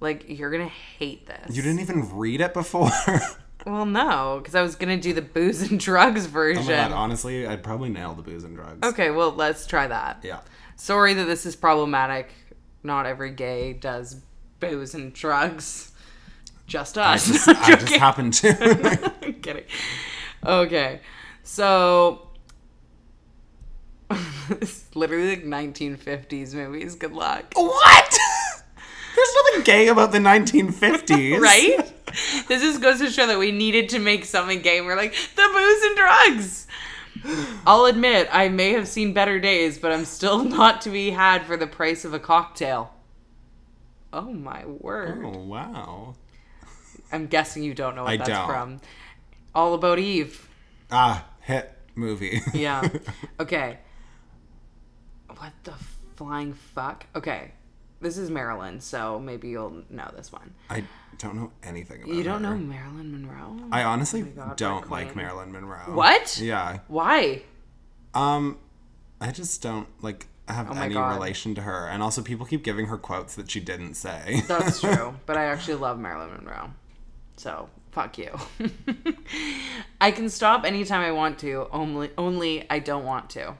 [0.00, 1.54] like you're gonna hate this.
[1.54, 2.90] you didn't even read it before.
[3.06, 6.64] oh Well, no, because I was gonna do the booze and drugs version.
[6.64, 8.84] my god, honestly, I'd probably nail the booze and drugs.
[8.84, 10.24] Okay, well, let's try that.
[10.24, 10.40] Yeah.
[10.74, 12.32] Sorry that this is problematic.
[12.82, 14.20] Not every gay does
[14.60, 15.92] booze and drugs.
[16.66, 17.26] Just I us.
[17.26, 19.12] just, I'm I just happened to.
[19.22, 19.64] I'm kidding.
[20.44, 21.00] Okay,
[21.42, 22.28] so
[24.94, 26.94] literally like 1950s movies.
[26.94, 27.52] Good luck.
[27.54, 28.18] what?
[29.14, 31.38] There's nothing gay about the 1950s.
[31.38, 31.92] Right?
[32.48, 34.80] this just goes to show that we needed to make something gay.
[34.80, 36.66] We're like the booze and drugs.
[37.66, 41.44] I'll admit I may have seen better days, but I'm still not to be had
[41.46, 42.92] for the price of a cocktail.
[44.12, 45.22] Oh my word.
[45.24, 46.14] Oh, wow.
[47.10, 48.46] I'm guessing you don't know what I that's don't.
[48.46, 48.80] from.
[49.54, 50.48] All About Eve.
[50.90, 52.40] Ah, hit movie.
[52.54, 52.88] Yeah.
[53.40, 53.78] okay.
[55.36, 55.74] What the
[56.16, 57.06] flying fuck?
[57.14, 57.52] Okay.
[58.00, 60.54] This is Marilyn, so maybe you'll know this one.
[60.68, 60.84] I
[61.18, 62.50] don't know anything about You don't her.
[62.50, 63.68] know Marilyn Monroe?
[63.70, 65.24] I honestly God, we're don't like queen.
[65.24, 65.94] Marilyn Monroe.
[65.94, 66.38] What?
[66.38, 66.78] Yeah.
[66.88, 67.42] Why?
[68.14, 68.58] Um,
[69.20, 71.14] I just don't like have Oh my any God.
[71.14, 74.42] relation to her, and also people keep giving her quotes that she didn't say.
[74.48, 76.70] That's true, but I actually love Marilyn Monroe.
[77.36, 78.30] So, fuck you.
[80.00, 83.54] I can stop anytime I want to, only only I don't want to.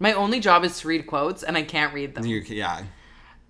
[0.00, 2.24] My only job is to read quotes and I can't read them.
[2.24, 2.84] you, yeah.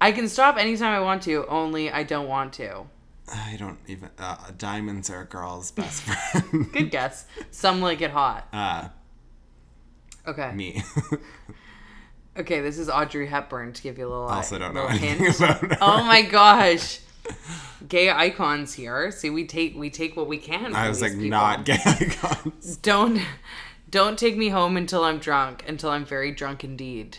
[0.01, 2.87] I can stop anytime I want to, only I don't want to.
[3.33, 4.11] I don't even.
[4.19, 6.73] Uh, diamonds are a girl's best friend.
[6.73, 7.27] Good guess.
[7.51, 8.47] Some like it hot.
[8.53, 8.89] uh,
[10.27, 10.53] Okay.
[10.53, 10.83] me.
[12.37, 15.37] Okay, this is Audrey Hepburn to give you a little, also don't know anything hint.
[15.41, 15.77] about her.
[15.81, 17.01] Oh my gosh.
[17.89, 19.11] Gay icons here.
[19.11, 20.73] See, we take we take what we can.
[20.73, 21.31] I was like, people.
[21.31, 22.77] not gay icons.
[22.77, 23.21] Don't
[23.91, 27.19] don't take me home until I'm drunk, until I'm very drunk indeed.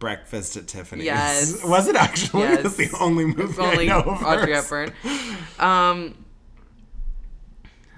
[0.00, 1.04] Breakfast at Tiffany's.
[1.04, 1.64] Yes.
[1.64, 2.42] Was it actually?
[2.42, 2.62] Yes.
[2.64, 4.52] That's the only movie If only I know of Audrey.
[4.54, 4.92] Hepburn.
[5.60, 6.24] Um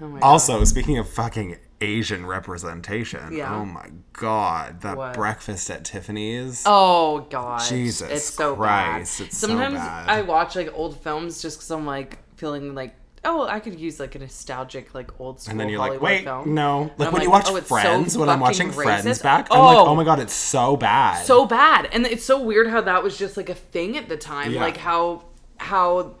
[0.01, 3.55] oh my Also, speaking of fucking Asian representation, Yeah.
[3.55, 5.13] oh my god, that What?
[5.13, 6.63] breakfast at Tiffany's.
[6.65, 9.27] Oh god, Jesus it's so Christ, bad.
[9.27, 10.09] it's so Sometimes bad.
[10.09, 12.95] I watch like old films just because I'm like feeling like,
[13.25, 16.11] oh, I could use like a nostalgic like old school and then you're Hollywood like,
[16.11, 16.53] wait, film.
[16.53, 16.91] no.
[16.97, 19.23] Like when you watch oh, it's so Friends, when I'm watching fucking Friends racist.
[19.23, 19.87] back, I'm like, Oh.
[19.87, 21.25] oh my god, it's so bad.
[21.25, 24.17] so bad, and it's so weird how that was just like a thing at the
[24.17, 24.51] time.
[24.51, 24.61] Yeah.
[24.61, 25.23] Like how
[25.57, 26.15] how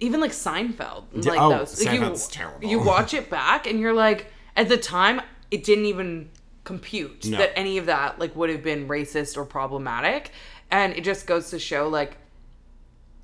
[0.00, 1.84] even like Seinfeld, like oh, those.
[1.84, 2.68] Like, Seinfeld's you, terrible.
[2.68, 4.26] You watch it back, and you're like,
[4.56, 5.20] at the time,
[5.50, 6.30] it didn't even
[6.64, 7.38] compute No.
[7.38, 10.30] that any of that like would have been racist or problematic,
[10.70, 12.16] and it just goes to show like,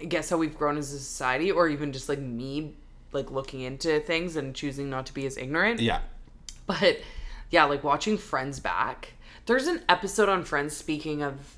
[0.09, 2.75] guess how we've grown as a society, or even just like me,
[3.13, 5.81] like looking into things and choosing not to be as ignorant.
[5.81, 6.01] yeah.
[6.67, 7.01] But
[7.51, 9.15] yeah, like watching Friends back.
[9.47, 11.57] There's an episode on Friends speaking of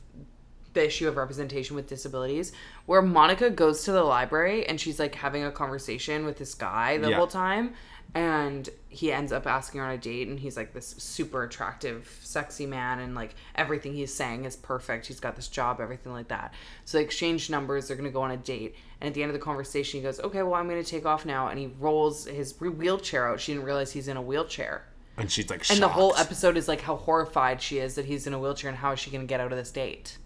[0.73, 2.53] the issue of representation with disabilities
[2.87, 6.97] where Monica goes to the library and she's like having a conversation with this guy
[6.97, 7.17] the Yeah.
[7.17, 7.75] whole time
[8.15, 12.19] and he ends up asking her on a date and he's like this super attractive
[12.23, 15.07] sexy man and like everything he's saying is perfect.
[15.07, 16.53] He's got this job everything like that.
[16.85, 17.89] So they exchange numbers.
[17.89, 18.75] They're gonna go on a date.
[19.01, 21.25] And at the end of the conversation he goes okay well i'm gonna take off
[21.25, 21.49] now.
[21.49, 23.41] And he rolls his wheelchair out.
[23.41, 24.85] She didn't realize he's in a wheelchair.
[25.17, 28.27] And she's like, and the whole episode is like how horrified she is that he's
[28.27, 30.17] in a wheelchair and how is she going to get out of this date,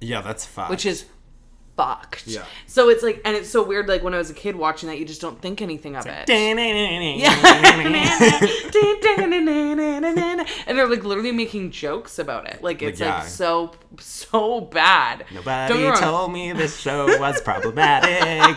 [0.00, 0.68] Yeah, that's fucked.
[0.68, 1.04] which is
[1.76, 2.26] fucked.
[2.26, 2.44] Yeah.
[2.66, 3.88] So it's like, and it's so weird.
[3.88, 6.26] Like when I was a kid watching that, you just don't think anything of it.
[10.66, 12.62] and they're like literally making jokes about it.
[12.62, 13.18] Like it's Like, yeah.
[13.20, 15.24] like so so bad.
[15.32, 15.96] Nobody get me wrong.
[16.00, 18.56] told me this show was problematic.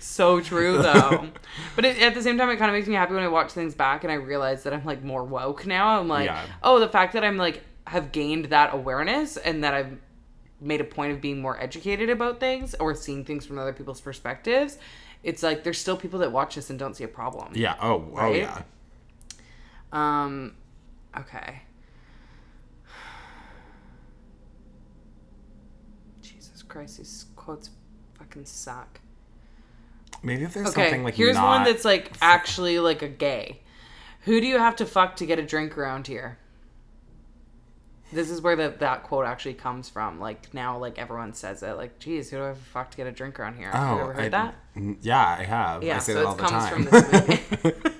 [0.00, 1.28] so true though.
[1.74, 3.52] but it, at the same time, it kind of makes me happy when I watch
[3.52, 5.98] things back and I realize that I'm like more woke now.
[6.00, 6.44] I'm like, Yeah.
[6.62, 9.98] oh, the fact that I'm like have gained that awareness and that I've
[10.60, 14.00] made a point of being more educated about things or seeing things from other people's
[14.00, 14.78] perspectives.
[15.22, 17.52] It's like there's still people that watch this and don't see a problem.
[17.54, 17.76] yeah.
[17.80, 18.08] Oh.
[18.16, 18.62] Oh yeah.
[19.92, 20.54] Um.
[21.16, 21.62] Okay.
[26.22, 27.70] Jesus Christ, these quotes
[28.18, 29.00] fucking suck.
[30.22, 31.46] Maybe if there's Okay, something like here's not...
[31.46, 33.60] one that's like actually like a gay.
[34.22, 36.38] Who do you have to fuck to get a drink around here?
[38.12, 40.20] This is where the, that quote actually comes from.
[40.20, 41.72] Like now, like everyone says it.
[41.76, 43.70] Like, geez, who do I have to fuck to get a drink around here?
[43.72, 44.54] Oh, have you oh, ever heard I- that?
[45.02, 45.82] Yeah, I have.
[45.82, 46.72] Yeah, I say so that it the comes time.
[46.72, 47.92] from this movie.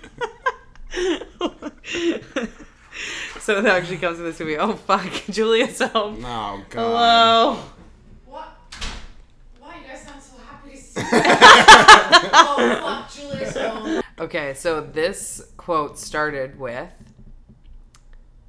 [3.41, 4.57] so it actually comes from this movie.
[4.59, 6.25] Oh fuck, Julia's home.
[6.25, 6.81] oh god.
[6.81, 7.59] Hello.
[8.27, 8.57] What?
[9.61, 11.07] Why you guys sound so happy to see me?
[12.33, 14.03] oh fuck, Julia's home.
[14.19, 16.91] Okay, so this quote started with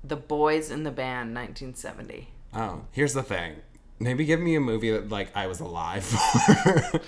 [0.08, 2.30] "The Boys in the Band," 1970.
[2.54, 3.58] Oh, here's the thing.
[4.00, 7.02] Maybe give me a movie that like I was alive for.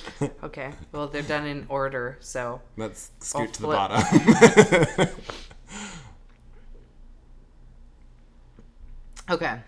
[0.44, 5.08] Okay, well they're done in order, so Let's scoot I'll to the bottom.
[9.30, 9.60] okay.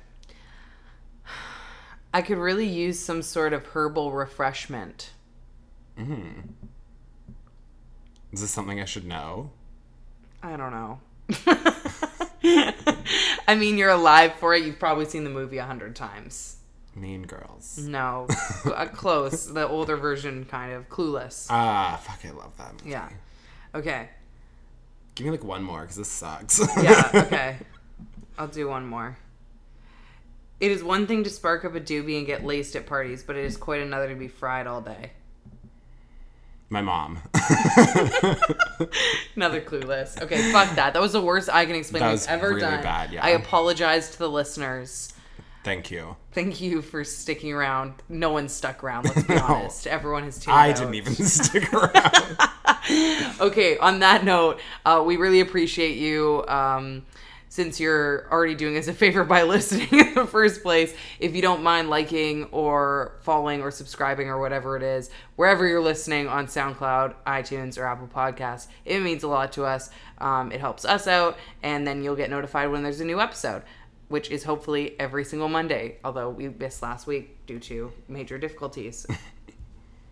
[2.14, 5.12] I could really use some sort of herbal refreshment.
[5.98, 6.42] Hmm.
[8.32, 9.52] Is this something I should know?
[10.42, 11.00] I don't know.
[13.48, 14.64] I mean, you're alive for it.
[14.64, 16.58] You've probably seen the movie a hundred times.
[16.96, 17.78] Mean Girls.
[17.78, 18.28] No,
[18.66, 19.46] uh, close.
[19.48, 21.48] The older version, kind of clueless.
[21.50, 22.20] Ah, fuck!
[22.26, 22.92] I love that movie.
[22.92, 23.10] Yeah.
[23.74, 24.10] Okay.
[25.16, 26.60] Give me like one more because this sucks.
[26.82, 27.10] Yeah.
[27.26, 27.58] Okay.
[28.38, 29.18] I'll do one more.
[30.60, 33.36] It is one thing to spark up a doobie and get laced at parties, but
[33.36, 35.12] it is quite another to be fried all day.
[36.72, 37.20] My mom.
[39.36, 40.20] Another clueless.
[40.22, 40.94] Okay, fuck that.
[40.94, 42.82] That was the worst I can explain was ever really done.
[42.82, 43.24] bad, yeah.
[43.26, 45.14] I apologize to the listeners.
[45.66, 46.16] Thank you.
[46.32, 47.96] Thank you for sticking around.
[48.08, 49.42] No one stuck around, let's be No.
[49.44, 49.86] honest.
[49.86, 50.78] Everyone has tuned I out.
[50.78, 52.38] didn't even stick around.
[53.42, 56.46] Okay, on that note, uh, we really appreciate you.
[56.48, 57.06] Um,
[57.52, 61.42] since you're already doing us a favor by listening in the first place, if you
[61.42, 66.48] don't mind liking or following or subscribing or whatever it is, wherever you're listening on
[66.48, 69.90] SoundCloud, iTunes, or Apple Podcasts, it means a lot to us.
[70.20, 73.64] Um, it helps us out, and then you'll get notified when there's a new episode,
[74.08, 79.06] which is hopefully every single Monday, although we missed last week due to major difficulties.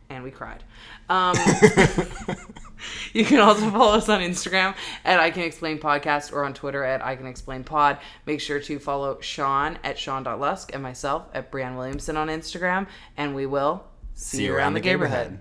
[0.10, 0.64] and we cried.
[1.10, 1.36] Um,
[3.14, 6.84] you can also follow us on Instagram at I Can Explain Podcast or on Twitter
[6.84, 8.00] at I Can Explain Pod.
[8.26, 12.88] Make sure to follow Sean at Sean.Lusk and myself at Brianne Williamson on Instagram.
[13.18, 15.40] And we will see, you around, the neighborhood.